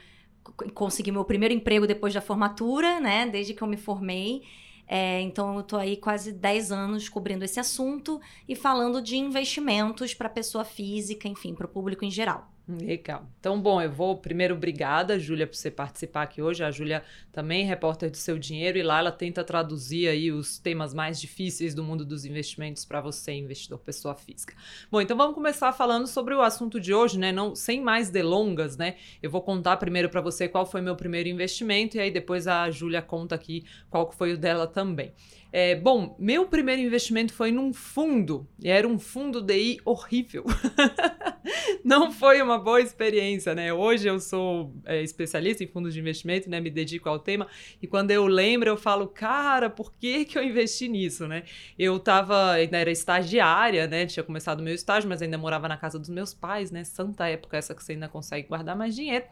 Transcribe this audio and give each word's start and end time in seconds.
consegui 0.73 1.11
meu 1.11 1.25
primeiro 1.25 1.53
emprego 1.53 1.87
depois 1.87 2.13
da 2.13 2.21
formatura, 2.21 2.99
né? 2.99 3.25
Desde 3.27 3.53
que 3.53 3.61
eu 3.61 3.67
me 3.67 3.77
formei. 3.77 4.43
É, 4.87 5.21
então, 5.21 5.55
eu 5.55 5.61
estou 5.61 5.79
aí 5.79 5.95
quase 5.95 6.33
10 6.33 6.71
anos 6.71 7.07
cobrindo 7.07 7.45
esse 7.45 7.59
assunto 7.59 8.19
e 8.47 8.55
falando 8.55 9.01
de 9.01 9.15
investimentos 9.15 10.13
para 10.13 10.27
pessoa 10.27 10.65
física, 10.65 11.29
enfim, 11.29 11.55
para 11.55 11.65
o 11.65 11.69
público 11.69 12.03
em 12.03 12.11
geral. 12.11 12.50
Legal. 12.79 13.25
Então, 13.39 13.59
bom, 13.59 13.81
eu 13.81 13.91
vou 13.91 14.17
primeiro 14.17 14.55
obrigada, 14.55 15.19
Júlia, 15.19 15.47
por 15.47 15.55
você 15.55 15.71
participar 15.71 16.23
aqui 16.23 16.41
hoje. 16.41 16.63
A 16.63 16.71
Júlia 16.71 17.03
também 17.31 17.63
é 17.63 17.65
repórter 17.65 18.09
do 18.09 18.17
Seu 18.17 18.37
Dinheiro 18.37 18.77
e 18.77 18.83
lá 18.83 18.99
ela 18.99 19.11
tenta 19.11 19.43
traduzir 19.43 20.07
aí 20.07 20.31
os 20.31 20.57
temas 20.57 20.93
mais 20.93 21.19
difíceis 21.19 21.73
do 21.73 21.83
mundo 21.83 22.05
dos 22.05 22.25
investimentos 22.25 22.85
para 22.85 23.01
você, 23.01 23.31
investidor 23.33 23.79
pessoa 23.79 24.15
física. 24.15 24.55
Bom, 24.91 25.01
então 25.01 25.17
vamos 25.17 25.35
começar 25.35 25.71
falando 25.73 26.07
sobre 26.07 26.33
o 26.33 26.41
assunto 26.41 26.79
de 26.79 26.93
hoje, 26.93 27.17
né? 27.17 27.31
Não 27.31 27.55
sem 27.55 27.81
mais 27.81 28.09
delongas, 28.09 28.77
né? 28.77 28.95
Eu 29.21 29.29
vou 29.29 29.41
contar 29.41 29.77
primeiro 29.77 30.09
para 30.09 30.21
você 30.21 30.47
qual 30.47 30.65
foi 30.65 30.81
meu 30.81 30.95
primeiro 30.95 31.29
investimento 31.29 31.97
e 31.97 31.99
aí 31.99 32.11
depois 32.11 32.47
a 32.47 32.69
Júlia 32.69 33.01
conta 33.01 33.35
aqui 33.35 33.65
qual 33.89 34.11
foi 34.11 34.33
o 34.33 34.37
dela 34.37 34.67
também. 34.67 35.11
É, 35.53 35.75
bom, 35.75 36.15
meu 36.17 36.45
primeiro 36.45 36.81
investimento 36.81 37.33
foi 37.33 37.51
num 37.51 37.73
fundo, 37.73 38.47
e 38.57 38.69
era 38.69 38.87
um 38.87 38.97
fundo 38.97 39.41
DI 39.41 39.81
horrível. 39.83 40.45
Não 41.83 42.09
foi 42.09 42.41
uma 42.41 42.57
boa 42.57 42.79
experiência, 42.79 43.53
né? 43.53 43.73
Hoje 43.73 44.07
eu 44.07 44.17
sou 44.19 44.73
é, 44.85 45.01
especialista 45.01 45.61
em 45.61 45.67
fundos 45.67 45.93
de 45.93 45.99
investimento, 45.99 46.49
né? 46.49 46.61
Me 46.61 46.69
dedico 46.69 47.09
ao 47.09 47.19
tema, 47.19 47.47
e 47.81 47.87
quando 47.87 48.11
eu 48.11 48.27
lembro, 48.27 48.69
eu 48.69 48.77
falo, 48.77 49.07
cara, 49.07 49.69
por 49.69 49.91
que, 49.91 50.23
que 50.23 50.37
eu 50.37 50.43
investi 50.43 50.87
nisso, 50.87 51.27
né? 51.27 51.43
Eu 51.77 51.99
tava, 51.99 52.51
ainda 52.51 52.77
era 52.77 52.91
estagiária, 52.91 53.87
né? 53.87 54.05
Tinha 54.05 54.23
começado 54.23 54.61
o 54.61 54.63
meu 54.63 54.73
estágio, 54.73 55.09
mas 55.09 55.21
ainda 55.21 55.37
morava 55.37 55.67
na 55.67 55.75
casa 55.75 55.99
dos 55.99 56.09
meus 56.09 56.33
pais, 56.33 56.71
né? 56.71 56.85
Santa 56.85 57.27
época 57.27 57.57
essa 57.57 57.75
que 57.75 57.83
você 57.83 57.91
ainda 57.91 58.07
consegue 58.07 58.47
guardar 58.47 58.75
mais 58.75 58.95
dinheiro. 58.95 59.25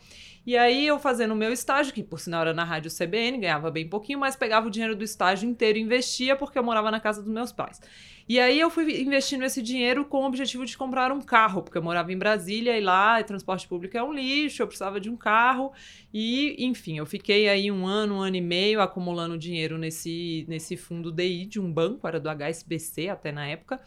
E 0.46 0.58
aí 0.58 0.86
eu 0.86 1.00
fazendo 1.00 1.32
o 1.32 1.38
meu 1.38 1.54
estágio, 1.54 1.94
que 1.94 2.04
por 2.04 2.20
sinal 2.20 2.42
era 2.42 2.54
na 2.54 2.64
rádio 2.64 2.92
CBN, 2.92 3.38
ganhava 3.38 3.72
bem 3.72 3.88
pouquinho, 3.88 4.20
mas 4.20 4.36
pegava 4.36 4.68
o 4.68 4.72
dinheiro 4.72 4.96
do 4.96 5.04
estágio 5.04 5.48
inteiro 5.48 5.78
e 5.78 5.82
investia 5.82 6.09
porque 6.36 6.58
eu 6.58 6.64
morava 6.64 6.90
na 6.92 7.00
casa 7.00 7.22
dos 7.22 7.32
meus 7.32 7.52
pais. 7.52 7.82
E 8.28 8.40
aí 8.40 8.60
eu 8.60 8.70
fui 8.70 9.02
investindo 9.02 9.44
esse 9.44 9.60
dinheiro 9.60 10.06
com 10.06 10.22
o 10.22 10.26
objetivo 10.28 10.64
de 10.64 10.78
comprar 10.78 11.12
um 11.12 11.20
carro, 11.20 11.64
porque 11.64 11.78
eu 11.78 11.82
morava 11.82 12.14
em 12.14 12.18
Brasília 12.18 12.78
e 12.78 12.82
lá 12.82 13.24
transporte 13.24 13.68
público 13.68 13.98
é 13.98 14.04
um 14.04 14.14
lixo, 14.14 14.62
eu 14.62 14.68
precisava 14.68 15.00
de 15.00 15.10
um 15.10 15.18
carro. 15.18 15.72
E, 16.14 16.56
enfim, 16.64 16.98
eu 16.98 17.08
fiquei 17.08 17.50
aí 17.50 17.72
um 17.72 17.88
ano, 17.88 18.18
um 18.18 18.22
ano 18.22 18.36
e 18.36 18.42
meio 18.42 18.82
acumulando 18.82 19.36
dinheiro 19.38 19.78
nesse, 19.80 20.46
nesse 20.48 20.78
fundo 20.78 21.12
DI 21.12 21.46
de 21.46 21.60
um 21.60 21.72
banco, 21.72 22.08
era 22.08 22.20
do 22.20 22.30
HSBC 22.30 23.10
até 23.10 23.32
na 23.32 23.48
época. 23.48 23.82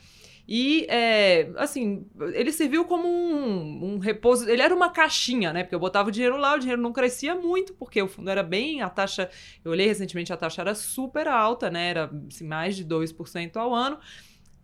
E, 0.47 0.87
é, 0.89 1.51
assim, 1.57 2.07
ele 2.35 2.51
serviu 2.51 2.85
como 2.85 3.07
um, 3.07 3.95
um, 3.95 3.99
repouso. 3.99 4.49
Ele 4.49 4.61
era 4.61 4.75
uma 4.75 4.91
caixinha, 4.91 5.53
né? 5.53 5.63
Porque 5.63 5.75
eu 5.75 5.81
botava 5.81 6.09
o 6.09 6.13
dinheiro 6.13 6.37
lá, 6.37 6.55
o 6.55 6.59
dinheiro 6.59 6.83
não 6.83 6.93
crescia 6.93 7.35
muito, 7.35 7.73
porque 7.75 8.03
o 8.03 8.09
fundo 8.09 8.29
era 8.29 8.43
bem. 8.43 8.83
A 8.83 8.91
taxa. 8.91 9.31
Eu 9.65 9.71
olhei 9.71 9.87
recentemente, 9.87 10.33
a 10.33 10.37
taxa 10.37 10.61
era 10.61 10.75
super 10.75 11.29
alta, 11.29 11.71
né? 11.71 11.91
Era 11.91 12.11
assim, 12.29 12.45
mais 12.45 12.77
de 12.77 12.85
2% 12.85 13.57
ao 13.57 13.75
ano. 13.75 13.99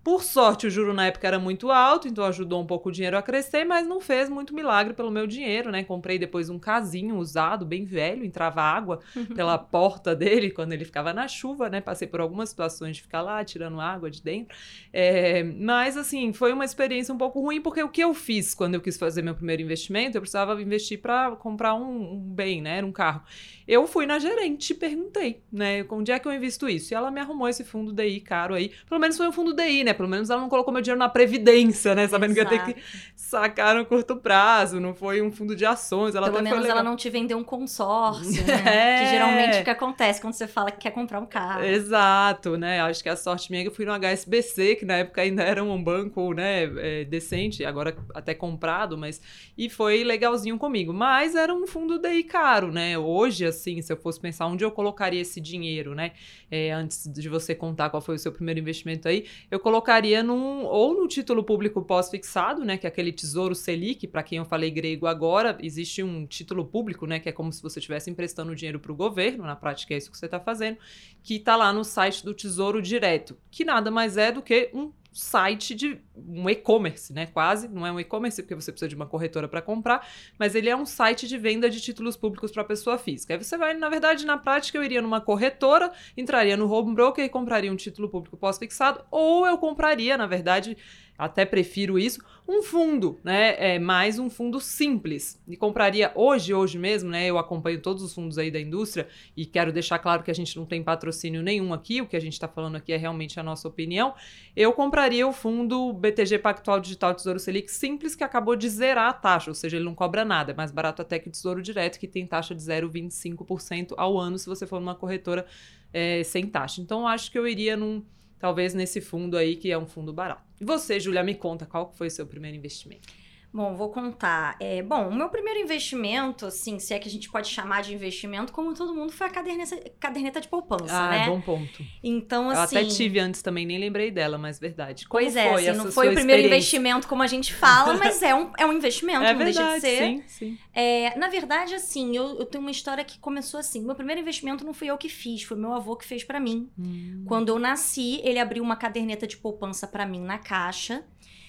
Por 0.09 0.23
sorte, 0.23 0.67
o 0.67 0.71
juro 0.71 0.95
na 0.95 1.09
época 1.09 1.29
era 1.29 1.39
muito 1.39 1.71
alto, 1.71 2.09
então 2.09 2.25
ajudou 2.25 2.63
um 2.63 2.67
pouco 2.67 2.89
o 2.89 2.93
dinheiro 2.93 3.19
a 3.19 3.21
crescer, 3.21 3.67
mas 3.67 3.87
não 3.87 4.01
fez 4.01 4.31
muito 4.31 4.55
milagre 4.55 4.95
pelo 4.95 5.11
meu 5.11 5.27
dinheiro, 5.27 5.71
né? 5.71 5.85
Comprei 5.85 6.19
depois 6.19 6.49
um 6.49 6.59
casinho 6.59 7.19
usado, 7.19 7.67
bem 7.67 7.85
velho, 7.85 8.25
entrava 8.25 8.63
água 8.63 9.01
pela 9.37 9.59
porta 9.59 10.17
dele 10.17 10.51
quando 10.51 10.73
ele 10.73 10.87
ficava 10.87 11.13
na 11.13 11.29
chuva, 11.29 11.69
né? 11.69 11.83
Passei 11.83 12.09
por 12.09 12.23
algumas 12.23 12.49
situações 12.49 12.97
de 12.97 13.03
ficar 13.03 13.21
lá 13.21 13.45
tirando 13.45 13.79
água 13.83 14.11
de 14.11 14.23
dentro. 14.23 14.57
É, 14.95 15.43
mas, 15.43 15.95
assim, 15.95 16.33
foi 16.33 16.55
uma 16.55 16.65
experiência 16.65 17.13
um 17.13 17.19
pouco 17.19 17.43
ruim, 17.43 17.61
porque 17.61 17.83
o 17.83 17.91
que 17.91 18.03
eu 18.03 18.15
fiz 18.15 18.55
quando 18.55 18.77
eu 18.77 18.81
quis 18.81 18.97
fazer 18.97 19.21
meu 19.21 19.35
primeiro 19.35 19.61
investimento, 19.61 20.17
eu 20.17 20.23
precisava 20.23 20.59
investir 20.63 21.03
para 21.03 21.33
comprar 21.33 21.75
um, 21.75 22.15
um 22.15 22.19
bem, 22.19 22.63
né? 22.63 22.79
Era 22.79 22.87
um 22.87 22.93
carro. 22.93 23.23
Eu 23.67 23.87
fui 23.87 24.07
na 24.07 24.19
gerente 24.19 24.71
e 24.71 24.75
perguntei, 24.75 25.43
né? 25.53 25.85
Onde 25.91 26.13
é 26.13 26.19
que 26.19 26.27
eu 26.27 26.33
invisto 26.33 26.67
isso? 26.67 26.95
E 26.95 26.97
ela 26.97 27.11
me 27.11 27.21
arrumou 27.21 27.47
esse 27.47 27.63
fundo 27.63 27.93
DI 27.93 28.21
caro 28.21 28.55
aí. 28.55 28.73
Pelo 28.89 28.99
menos 28.99 29.15
foi 29.15 29.29
um 29.29 29.33
fundo 29.33 29.53
DI, 29.53 29.85
né? 29.85 29.98
Pelo 29.99 30.09
menos 30.09 30.31
ela 30.31 30.41
não 30.41 30.49
colocou 30.49 30.73
meu 30.73 30.81
dinheiro 30.81 30.99
na 30.99 31.09
previdência, 31.09 31.93
né? 31.93 32.07
Sabendo 32.07 32.31
Exato. 32.31 32.49
que 32.49 32.55
ia 32.55 32.65
ter 32.65 32.73
que 32.73 32.81
sacar 33.17 33.75
no 33.75 33.85
curto 33.85 34.17
prazo, 34.17 34.79
não 34.79 34.95
foi 34.95 35.21
um 35.21 35.31
fundo 35.31 35.57
de 35.57 35.67
ações. 35.67 36.15
Ela 36.15 36.31
Pelo 36.31 36.43
menos 36.43 36.65
ela 36.65 36.83
não 36.83 36.95
te 36.95 37.11
vendeu 37.11 37.37
um 37.37 37.45
consórcio, 37.45 38.47
né? 38.47 38.59
É. 38.79 38.99
Que 38.99 39.11
geralmente 39.11 39.57
é 39.57 39.61
o 39.61 39.65
que 39.65 39.71
acontece 39.71 40.21
quando 40.21 40.35
você 40.35 40.47
fala 40.47 40.71
que 40.71 40.79
quer 40.79 40.93
comprar 40.93 41.21
um 41.21 41.27
carro. 41.27 41.65
Exato, 41.65 42.57
né? 42.57 42.81
Acho 42.81 43.03
que 43.03 43.09
a 43.09 43.17
sorte 43.17 43.51
minha 43.51 43.63
é 43.63 43.65
que 43.65 43.71
eu 43.71 43.75
fui 43.75 43.85
no 43.85 43.93
HSBC, 43.93 44.77
que 44.77 44.85
na 44.85 44.95
época 44.95 45.21
ainda 45.21 45.43
era 45.43 45.63
um 45.65 45.83
banco, 45.83 46.33
né, 46.33 46.65
é, 46.79 47.05
decente, 47.05 47.65
agora 47.65 47.97
até 48.15 48.35
comprado, 48.35 48.97
mas. 48.97 49.21
E 49.57 49.69
foi 49.69 50.05
legalzinho 50.05 50.57
comigo. 50.57 50.93
Mas 50.93 51.35
era 51.35 51.53
um 51.53 51.67
fundo 51.67 51.99
DI 51.99 52.23
caro, 52.23 52.71
né? 52.71 52.97
Hoje, 52.97 53.45
assim, 53.45 53.83
se 53.83 53.93
eu 53.93 53.97
fosse 53.97 54.21
pensar 54.21 54.47
onde 54.47 54.65
eu 54.65 54.71
colocaria 54.71 55.21
esse 55.21 55.41
dinheiro, 55.41 55.95
né? 55.95 56.13
É, 56.51 56.71
antes 56.73 57.07
de 57.07 57.29
você 57.29 57.55
contar 57.55 57.91
qual 57.91 58.01
foi 58.01 58.15
o 58.15 58.19
seu 58.19 58.33
primeiro 58.33 58.61
investimento 58.61 59.09
aí, 59.09 59.27
eu 59.51 59.59
colocaria 59.59 59.78
num 60.23 60.65
ou 60.65 60.95
no 60.95 61.09
título 61.09 61.43
público 61.45 61.83
pós-fixado, 61.83 62.65
né, 62.65 62.77
que 62.77 62.87
é 62.87 62.89
aquele 62.89 63.13
Tesouro 63.13 63.55
Selic, 63.55 64.07
para 64.07 64.23
quem 64.23 64.39
eu 64.39 64.45
falei 64.45 64.71
grego 64.71 65.07
agora, 65.07 65.57
existe 65.61 66.03
um 66.03 66.27
título 66.27 66.65
público, 66.65 67.07
né, 67.07 67.19
que 67.19 67.29
é 67.29 67.33
como 67.33 67.53
se 67.53 67.63
você 67.63 67.79
estivesse 67.79 68.11
emprestando 68.11 68.55
dinheiro 68.55 68.81
para 68.81 68.93
o 68.93 68.95
governo, 68.95 69.45
na 69.45 69.57
prática 69.57 69.95
é 69.95 69.99
isso 69.99 70.11
que 70.11 70.19
você 70.19 70.27
está 70.27 70.41
fazendo, 70.41 70.79
que 71.23 71.37
está 71.37 71.57
lá 71.57 71.73
no 71.73 71.85
site 71.85 72.25
do 72.25 72.35
Tesouro 72.35 72.81
Direto, 72.81 73.37
que 73.51 73.65
nada 73.65 73.91
mais 73.91 74.17
é 74.17 74.33
do 74.33 74.43
que 74.43 74.71
um 74.73 74.93
site 75.19 75.75
de 75.75 76.01
um 76.17 76.49
e-commerce, 76.49 77.13
né? 77.13 77.27
Quase, 77.27 77.67
não 77.67 77.85
é 77.85 77.91
um 77.91 77.99
e-commerce 77.99 78.41
porque 78.41 78.55
você 78.55 78.71
precisa 78.71 78.89
de 78.89 78.95
uma 78.95 79.07
corretora 79.07 79.49
para 79.49 79.61
comprar, 79.61 80.07
mas 80.39 80.55
ele 80.55 80.69
é 80.69 80.77
um 80.77 80.87
site 80.87 81.27
de 81.27 81.37
venda 81.37 81.69
de 81.69 81.81
títulos 81.81 82.17
públicos 82.17 82.53
para 82.53 82.63
pessoa 82.63 82.97
física. 82.97 83.35
Aí 83.35 83.43
você 83.43 83.57
vai, 83.59 83.75
na 83.75 83.89
verdade, 83.89 84.25
na 84.25 84.39
prática 84.39 84.79
eu 84.79 84.85
iria 84.85 85.03
numa 85.03 85.21
corretora, 85.21 85.91
entraria 86.17 86.57
no 86.57 86.71
home 86.71 86.95
broker 86.95 87.25
e 87.25 87.29
compraria 87.29 87.73
um 87.73 87.77
título 87.77 88.09
público 88.09 88.37
pós-fixado, 88.37 89.05
ou 89.11 89.45
eu 89.45 89.59
compraria, 89.59 90.17
na 90.17 90.27
verdade, 90.27 90.77
até 91.19 91.45
prefiro 91.45 91.99
isso. 91.99 92.21
Um 92.47 92.63
fundo, 92.63 93.19
né? 93.25 93.75
É 93.75 93.79
mais 93.79 94.19
um 94.19 94.31
fundo 94.31 94.61
simples. 94.61 95.39
E 95.49 95.57
compraria 95.57 96.13
hoje, 96.15 96.55
hoje 96.55 96.79
mesmo, 96.79 97.11
né? 97.11 97.27
Eu 97.27 97.37
acompanho 97.37 97.83
todos 97.83 98.03
os 98.03 98.15
fundos 98.15 98.39
aí 98.39 98.51
da 98.51 98.61
indústria 98.61 99.09
e 99.37 99.45
quero 99.45 99.73
deixar 99.73 99.99
claro 99.99 100.23
que 100.23 100.31
a 100.31 100.35
gente 100.35 100.57
não 100.57 100.65
tem 100.65 100.83
patrocínio 100.83 101.43
nenhum 101.43 101.75
aqui. 101.75 102.01
O 102.01 102.07
que 102.07 102.17
a 102.17 102.21
gente 102.21 102.35
está 102.35 102.47
falando 102.47 102.77
aqui 102.77 102.93
é 102.93 102.97
realmente 102.97 103.41
a 103.41 103.43
nossa 103.43 103.67
opinião. 103.67 104.15
Eu 104.55 104.73
compraria 104.73 105.27
o 105.27 105.33
fundo 105.33 105.93
BTG 105.93 106.39
Pactual 106.39 106.79
Digital 106.79 107.15
Tesouro 107.15 107.41
Selic 107.41 107.71
simples, 107.71 108.15
que 108.15 108.23
acabou 108.23 108.55
de 108.55 108.69
zerar 108.69 109.11
a 109.11 109.13
taxa, 109.13 109.51
ou 109.51 109.55
seja, 109.55 109.77
ele 109.77 109.85
não 109.85 109.95
cobra 109.95 110.25
nada. 110.25 110.53
É 110.53 110.55
mais 110.55 110.71
barato 110.71 111.03
até 111.03 111.19
que 111.19 111.29
o 111.29 111.33
Tesouro 111.33 111.61
Direto, 111.61 111.99
que 111.99 112.07
tem 112.07 112.25
taxa 112.27 112.55
de 112.55 112.63
0,25% 112.63 113.95
ao 113.97 114.17
ano 114.17 114.39
se 114.39 114.47
você 114.47 114.67
for 114.67 114.79
numa 114.79 114.95
corretora 114.95 115.45
é, 115.93 116.23
sem 116.23 116.47
taxa. 116.47 116.81
Então, 116.81 117.07
acho 117.07 117.31
que 117.31 117.39
eu 117.39 117.47
iria 117.47 117.77
num 117.77 118.03
talvez 118.39 118.75
nesse 118.75 119.01
fundo 119.01 119.37
aí, 119.37 119.57
que 119.57 119.71
é 119.71 119.79
um 119.79 119.87
fundo 119.87 120.13
barato. 120.13 120.43
E 120.61 120.65
você, 120.65 120.99
Julia, 120.99 121.23
me 121.23 121.35
conta 121.35 121.67
qual 121.67 121.93
foi 121.93 122.07
o 122.09 122.11
seu 122.11 122.27
primeiro 122.27 122.57
investimento? 122.57 123.09
Bom, 123.53 123.75
vou 123.75 123.89
contar. 123.89 124.57
É, 124.61 124.83
bom, 124.83 125.09
o 125.09 125.15
meu 125.15 125.29
primeiro 125.31 125.59
investimento, 125.61 126.47
assim, 126.47 126.79
se 126.79 126.93
é 126.93 126.99
que 126.99 127.09
a 127.09 127.11
gente 127.11 127.31
pode 127.31 127.49
chamar 127.49 127.83
de 127.83 127.95
investimento, 127.95 128.53
como 128.53 128.75
todo 128.75 128.95
mundo, 128.95 129.11
foi 129.11 129.27
a 129.27 129.31
caderneta, 129.31 129.91
caderneta 129.99 130.41
de 130.41 130.49
poupança, 130.49 130.95
ah, 130.95 131.11
né? 131.11 131.27
bom 131.27 131.41
ponto. 131.41 131.83
Então, 132.03 132.51
assim... 132.51 132.77
Eu 132.77 132.83
até 132.83 132.91
tive 132.91 133.19
antes 133.19 133.41
também, 133.41 133.65
nem 133.65 133.79
lembrei 133.79 134.11
dela, 134.11 134.37
mas 134.37 134.59
verdade. 134.59 135.09
Como 135.09 135.23
pois 135.23 135.35
é, 135.35 135.49
assim, 135.49 135.73
não 135.73 135.91
foi 135.91 136.11
o 136.11 136.15
primeiro 136.15 136.47
investimento 136.47 137.09
como 137.09 137.23
a 137.23 137.27
gente 137.27 137.55
fala, 137.55 137.95
mas 137.99 138.23
é 138.23 138.35
um, 138.35 138.53
é 138.59 138.67
um 138.67 138.73
investimento, 138.73 139.25
é 139.25 139.33
não 139.33 139.39
verdade, 139.39 139.59
deixa 139.59 139.75
de 139.75 139.81
ser. 139.81 140.07
sim, 140.07 140.23
sim. 140.27 140.59
É, 140.75 141.19
na 141.19 141.29
verdade, 141.29 141.75
assim, 141.75 142.15
eu, 142.15 142.39
eu, 142.39 142.45
tenho 142.45 142.63
uma 142.63 142.71
história 142.71 143.03
que 143.03 143.19
começou 143.19 143.59
assim. 143.59 143.83
Meu 143.83 143.95
primeiro 143.95 144.21
investimento 144.21 144.65
não 144.65 144.75
fui 144.75 144.89
eu 144.89 144.99
que 144.99 145.09
fiz, 145.09 145.43
foi 145.43 145.57
meu 145.57 145.73
avô 145.73 145.97
que 145.97 146.05
fez 146.05 146.23
para 146.23 146.39
mim. 146.39 146.69
Hum. 146.79 147.25
Quando 147.27 147.49
eu 147.49 147.59
nasci, 147.59 148.21
ele 148.23 148.39
abriu 148.39 148.63
uma 148.63 148.77
caderneta 148.77 149.27
de 149.27 149.39
poupança 149.39 149.87
para 149.87 150.05
mim 150.05 150.21
na 150.21 150.39
caixa 150.39 151.03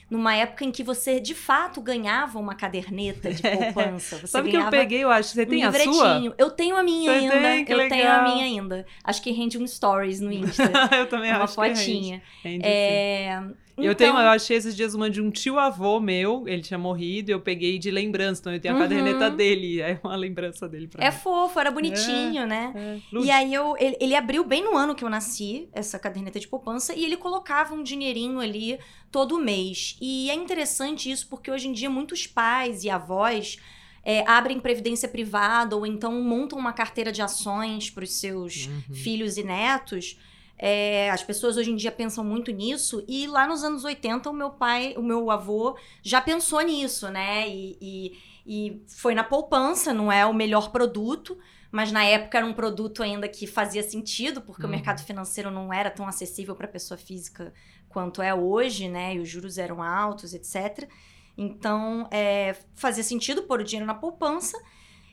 numa 0.09 0.35
época 0.35 0.65
em 0.65 0.71
que 0.71 0.83
você 0.83 1.19
de 1.19 1.35
fato 1.35 1.81
ganhava 1.81 2.39
uma 2.39 2.55
caderneta 2.55 3.33
de 3.33 3.41
poupança. 3.43 4.17
Você 4.17 4.27
Sabe 4.27 4.49
que 4.49 4.57
eu 4.57 4.69
peguei, 4.69 5.03
eu 5.03 5.09
acho. 5.09 5.29
Você 5.29 5.45
tem 5.45 5.65
um 5.65 5.69
a 5.69 5.73
sua? 5.73 6.33
Eu 6.37 6.49
tenho 6.49 6.75
a 6.75 6.83
minha 6.83 7.11
você 7.11 7.19
ainda. 7.19 7.33
Tem? 7.33 7.65
Eu 7.67 7.77
legal. 7.77 7.97
tenho 7.97 8.11
a 8.11 8.21
minha 8.23 8.45
ainda. 8.45 8.85
Acho 9.03 9.21
que 9.21 9.31
rende 9.31 9.57
um 9.57 9.67
stories 9.67 10.19
no 10.19 10.31
Insta. 10.31 10.63
eu 10.97 11.07
também 11.07 11.29
é 11.29 11.35
uma 11.35 11.43
acho 11.43 11.55
fotinha. 11.55 12.21
que 12.41 12.47
rende. 12.47 12.61
rende 12.63 12.65
é... 12.65 13.43
Eu 13.85 13.95
tenho, 13.95 14.11
eu 14.13 14.17
achei 14.29 14.57
esses 14.57 14.75
dias 14.75 14.93
uma 14.93 15.09
de 15.09 15.21
um 15.21 15.29
tio 15.31 15.57
avô 15.59 15.99
meu, 15.99 16.47
ele 16.47 16.61
tinha 16.61 16.77
morrido, 16.77 17.29
eu 17.31 17.39
peguei 17.39 17.77
de 17.79 17.89
lembrança, 17.91 18.41
então 18.41 18.53
eu 18.53 18.59
tenho 18.59 18.73
a 18.73 18.77
Uhum. 18.77 18.83
caderneta 18.83 19.29
dele, 19.29 19.79
é 19.81 19.99
uma 20.03 20.15
lembrança 20.15 20.67
dele 20.67 20.87
pra 20.87 21.05
É 21.05 21.11
mim. 21.11 21.17
fofo, 21.17 21.59
era 21.59 21.71
bonitinho, 21.71 22.45
né? 22.45 22.73
É, 22.75 22.99
E 23.23 23.31
aí 23.31 23.53
eu, 23.53 23.75
ele, 23.79 23.97
ele 23.99 24.15
abriu 24.15 24.43
bem 24.43 24.63
no 24.63 24.75
ano 24.75 24.93
que 24.95 25.03
eu 25.03 25.09
nasci, 25.09 25.69
essa 25.73 25.97
caderneta 25.99 26.39
de 26.39 26.47
poupança, 26.47 26.93
e 26.93 27.03
ele 27.05 27.17
colocava 27.17 27.73
um 27.73 27.83
dinheirinho 27.83 28.39
ali 28.39 28.79
todo 29.11 29.37
mês. 29.39 29.97
E 30.01 30.29
é 30.29 30.33
interessante 30.33 31.09
isso 31.09 31.27
porque 31.29 31.49
hoje 31.51 31.67
em 31.67 31.73
dia 31.73 31.89
muitos 31.89 32.27
pais 32.27 32.83
e 32.83 32.89
avós 32.89 33.57
é, 34.03 34.23
abrem 34.29 34.59
previdência 34.59 35.07
privada 35.09 35.75
ou 35.75 35.85
então 35.85 36.21
montam 36.23 36.57
uma 36.57 36.71
carteira 36.73 37.11
de 37.11 37.21
ações 37.21 37.89
para 37.89 38.03
os 38.03 38.13
seus 38.19 38.67
Uhum. 38.67 38.95
filhos 38.95 39.37
e 39.37 39.43
netos. 39.43 40.17
É, 40.61 41.09
as 41.09 41.23
pessoas 41.23 41.55
hoje 41.55 41.71
em 41.71 41.75
dia 41.77 41.91
pensam 41.91 42.23
muito 42.23 42.51
nisso, 42.51 43.03
e 43.07 43.25
lá 43.27 43.47
nos 43.47 43.63
anos 43.63 43.85
80 43.85 44.29
o 44.29 44.33
meu 44.33 44.49
pai, 44.51 44.93
o 44.97 45.01
meu 45.01 45.31
avô 45.31 45.77
já 46.03 46.19
pensou 46.19 46.59
nisso, 46.61 47.09
né? 47.09 47.47
E, 47.47 47.77
e, 47.81 48.17
e 48.45 48.83
foi 48.87 49.15
na 49.15 49.23
poupança, 49.23 49.93
não 49.93 50.11
é 50.11 50.25
o 50.25 50.33
melhor 50.33 50.69
produto, 50.71 51.37
mas 51.71 51.91
na 51.91 52.03
época 52.03 52.37
era 52.39 52.45
um 52.45 52.53
produto 52.53 53.01
ainda 53.01 53.27
que 53.29 53.47
fazia 53.47 53.81
sentido, 53.83 54.41
porque 54.41 54.63
Uhum. 54.63 54.67
o 54.67 54.71
mercado 54.71 55.01
financeiro 55.03 55.49
não 55.49 55.71
era 55.71 55.89
tão 55.89 56.05
acessível 56.07 56.55
para 56.55 56.67
pessoa 56.67 56.97
física 56.97 57.53
quanto 57.87 58.21
é 58.21 58.33
hoje, 58.35 58.89
né? 58.89 59.15
E 59.15 59.19
os 59.19 59.29
juros 59.29 59.57
eram 59.57 59.81
altos, 59.81 60.33
etc. 60.33 60.89
Então, 61.37 62.07
é, 62.11 62.55
fazia 62.75 63.03
sentido 63.03 63.43
pôr 63.43 63.61
o 63.61 63.63
dinheiro 63.63 63.85
na 63.87 63.93
poupança. 63.93 64.57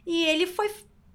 E 0.05 0.25
ele 0.25 0.47
foi. 0.47 0.71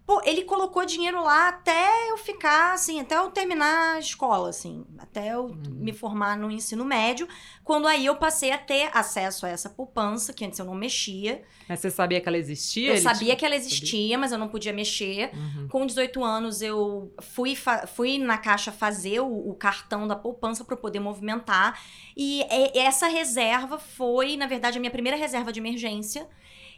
Pô, 0.06 0.22
ele 0.26 0.44
colocou 0.44 0.86
dinheiro 0.86 1.24
lá 1.24 1.50
até 1.50 2.10
eu 2.12 2.18
ficar, 2.18 2.74
assim, 2.74 3.00
até 3.00 3.16
eu 3.18 3.30
terminar 3.32 3.96
a 3.96 4.00
escola, 4.00 4.50
assim, 4.50 4.86
até 4.98 5.34
eu 5.34 5.46
Uhum. 5.46 5.62
me 5.68 5.94
formar 5.94 6.36
no 6.38 6.52
ensino 6.52 6.84
médio, 6.84 7.28
quando 7.64 7.88
aí 7.88 8.06
eu 8.06 8.16
passei 8.18 8.52
a 8.52 8.58
ter 8.58 8.90
acesso 8.94 9.46
a 9.46 9.50
essa 9.50 9.70
poupança, 9.70 10.34
que 10.34 10.44
antes 10.44 10.60
eu 10.60 10.66
não 10.66 10.76
mexia. 10.76 11.42
Mas 11.70 11.80
você 11.80 11.90
sabia 11.90 12.20
que 12.20 12.28
ela 12.28 12.38
existia? 12.38 12.90
Eu 12.90 12.94
Ele 12.96 13.02
sabia 13.02 13.36
te- 13.36 13.40
que 13.40 13.46
ela 13.46 13.56
existia, 13.56 14.18
mas 14.18 14.32
eu 14.34 14.38
não 14.38 14.50
podia 14.50 14.74
mexer. 14.74 15.32
Uhum. 15.34 15.68
Com 15.70 15.86
18 15.86 16.24
anos, 16.24 16.62
eu 16.62 17.14
fui, 17.22 17.56
fui 17.96 18.18
na 18.18 18.38
caixa 18.38 18.72
fazer 18.72 19.22
o, 19.22 19.50
o 19.50 19.56
cartão 19.56 20.08
da 20.08 20.16
poupança 20.16 20.66
para 20.66 20.76
poder 20.76 21.00
movimentar. 21.00 21.80
E 22.18 22.42
é- 22.50 22.80
essa 22.80 23.08
reserva 23.08 23.78
foi, 23.78 24.36
na 24.36 24.48
verdade, 24.48 24.78
a 24.78 24.82
minha 24.82 24.92
primeira 24.92 25.18
reserva 25.18 25.54
de 25.54 25.60
emergência. 25.62 26.28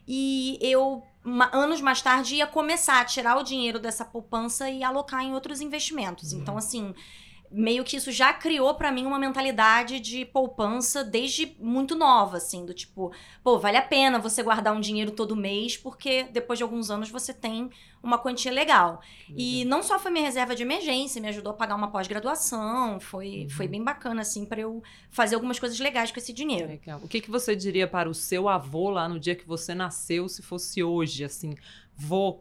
E 0.07 0.59
eu, 0.61 1.01
anos 1.51 1.81
mais 1.81 2.01
tarde, 2.01 2.35
ia 2.35 2.47
começar 2.47 2.99
a 2.99 3.05
tirar 3.05 3.37
o 3.37 3.43
dinheiro 3.43 3.79
dessa 3.79 4.03
poupança 4.03 4.69
e 4.69 4.83
alocar 4.83 5.23
em 5.23 5.33
outros 5.33 5.61
investimentos. 5.61 6.33
Uhum. 6.33 6.41
Então, 6.41 6.57
assim. 6.57 6.93
Meio 7.55 7.83
que 7.83 7.97
isso 7.97 8.11
já 8.11 8.33
criou 8.33 8.73
pra 8.73 8.91
mim 8.91 9.05
uma 9.05 9.19
mentalidade 9.19 9.99
de 9.99 10.25
poupança 10.25 11.03
desde 11.03 11.55
muito 11.59 11.93
nova, 11.95 12.37
assim, 12.37 12.65
do 12.65 12.73
tipo, 12.73 13.11
pô, 13.43 13.59
vale 13.59 13.77
a 13.77 13.81
pena 13.83 14.17
você 14.17 14.41
guardar 14.41 14.75
um 14.75 14.79
dinheiro 14.81 15.11
todo 15.11 15.35
mês, 15.35 15.77
porque 15.77 16.23
depois 16.23 16.57
de 16.57 16.63
alguns 16.63 16.89
anos 16.89 17.09
você 17.11 17.31
tem 17.31 17.69
uma 18.01 18.17
quantia 18.17 18.51
legal. 18.51 19.01
E 19.37 19.63
não 19.65 19.83
só 19.83 19.99
foi 19.99 20.09
minha 20.11 20.25
reserva 20.25 20.55
de 20.55 20.63
emergência, 20.63 21.21
me 21.21 21.27
ajudou 21.29 21.51
a 21.51 21.55
pagar 21.55 21.75
uma 21.75 21.89
pós-graduação, 21.91 22.99
foi, 22.99 23.43
Uhum. 23.43 23.49
foi 23.51 23.67
bem 23.67 23.83
bacana, 23.83 24.21
assim, 24.21 24.45
pra 24.45 24.59
eu 24.59 24.81
fazer 25.11 25.35
algumas 25.35 25.59
coisas 25.59 25.79
legais 25.79 26.11
com 26.11 26.17
esse 26.19 26.33
dinheiro. 26.33 26.67
Legal. 26.67 26.99
O 27.03 27.07
que, 27.07 27.21
que 27.21 27.29
você 27.29 27.55
diria 27.55 27.87
para 27.87 28.09
o 28.09 28.13
seu 28.15 28.49
avô 28.49 28.89
lá 28.89 29.07
no 29.07 29.19
dia 29.19 29.35
que 29.35 29.47
você 29.47 29.75
nasceu, 29.75 30.27
se 30.27 30.41
fosse 30.41 30.83
hoje, 30.83 31.23
assim, 31.23 31.55
vô, 31.95 32.39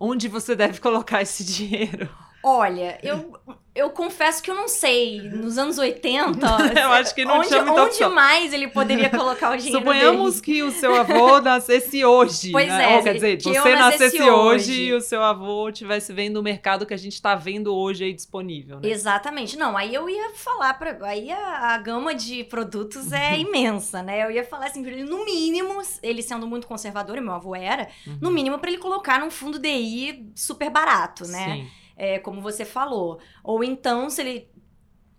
onde 0.00 0.28
você 0.28 0.56
deve 0.56 0.80
colocar 0.80 1.20
esse 1.22 1.44
dinheiro? 1.44 2.08
Olha, 2.48 2.96
eu, 3.02 3.36
eu 3.74 3.90
confesso 3.90 4.40
que 4.40 4.48
eu 4.48 4.54
não 4.54 4.68
sei. 4.68 5.20
Nos 5.22 5.58
anos 5.58 5.78
80, 5.78 6.46
Eu 6.80 6.90
acho 6.92 7.12
que 7.12 7.24
não 7.24 7.38
onde, 7.38 7.48
tinha 7.48 7.64
muita 7.64 7.82
onde 7.82 8.14
mais 8.14 8.52
ele 8.52 8.68
poderia 8.68 9.10
colocar 9.10 9.50
o 9.52 9.56
dinheiro 9.58 9.78
Suponhamos 9.80 10.40
dele? 10.40 10.44
que 10.44 10.62
o 10.62 10.70
seu 10.70 10.94
avô 10.94 11.40
nascesse 11.40 12.04
hoje. 12.04 12.52
Pois 12.52 12.68
né? 12.68 12.92
é, 12.92 12.96
Ou, 12.98 13.02
quer 13.02 13.14
dizer, 13.14 13.36
que 13.38 13.52
você 13.52 13.74
nascesse 13.74 14.22
hoje 14.22 14.30
hoje. 14.30 14.82
e 14.84 14.94
o 14.94 15.00
seu 15.00 15.20
avô 15.24 15.68
estivesse 15.70 16.12
vendo 16.12 16.36
o 16.36 16.42
mercado 16.42 16.86
que 16.86 16.94
a 16.94 16.96
gente 16.96 17.14
está 17.14 17.34
vendo 17.34 17.74
hoje 17.74 18.04
aí 18.04 18.12
disponível, 18.14 18.78
né? 18.78 18.88
Exatamente. 18.90 19.56
Não, 19.58 19.76
aí 19.76 19.92
eu 19.92 20.08
ia 20.08 20.30
falar 20.34 20.74
para 20.74 20.96
aí 21.04 21.32
a, 21.32 21.74
a 21.74 21.78
gama 21.78 22.14
de 22.14 22.44
produtos 22.44 23.10
é 23.10 23.36
imensa, 23.40 24.04
né? 24.04 24.24
Eu 24.24 24.30
ia 24.30 24.44
falar 24.44 24.66
assim, 24.66 24.86
ele, 24.86 25.02
no 25.02 25.24
mínimo, 25.24 25.82
ele 26.00 26.22
sendo 26.22 26.46
muito 26.46 26.68
conservador, 26.68 27.16
e 27.18 27.20
meu 27.20 27.32
avô 27.34 27.56
era, 27.56 27.88
Uhum. 28.06 28.18
no 28.20 28.30
mínimo 28.30 28.56
para 28.60 28.70
ele 28.70 28.78
colocar 28.78 29.18
num 29.18 29.32
fundo 29.32 29.58
DI 29.58 30.30
super 30.34 30.70
barato, 30.70 31.26
né? 31.26 31.44
Sim. 31.56 31.68
É, 31.96 32.18
como 32.18 32.40
você 32.40 32.64
falou. 32.64 33.18
Ou 33.42 33.64
então, 33.64 34.10
se 34.10 34.20
ele 34.20 34.50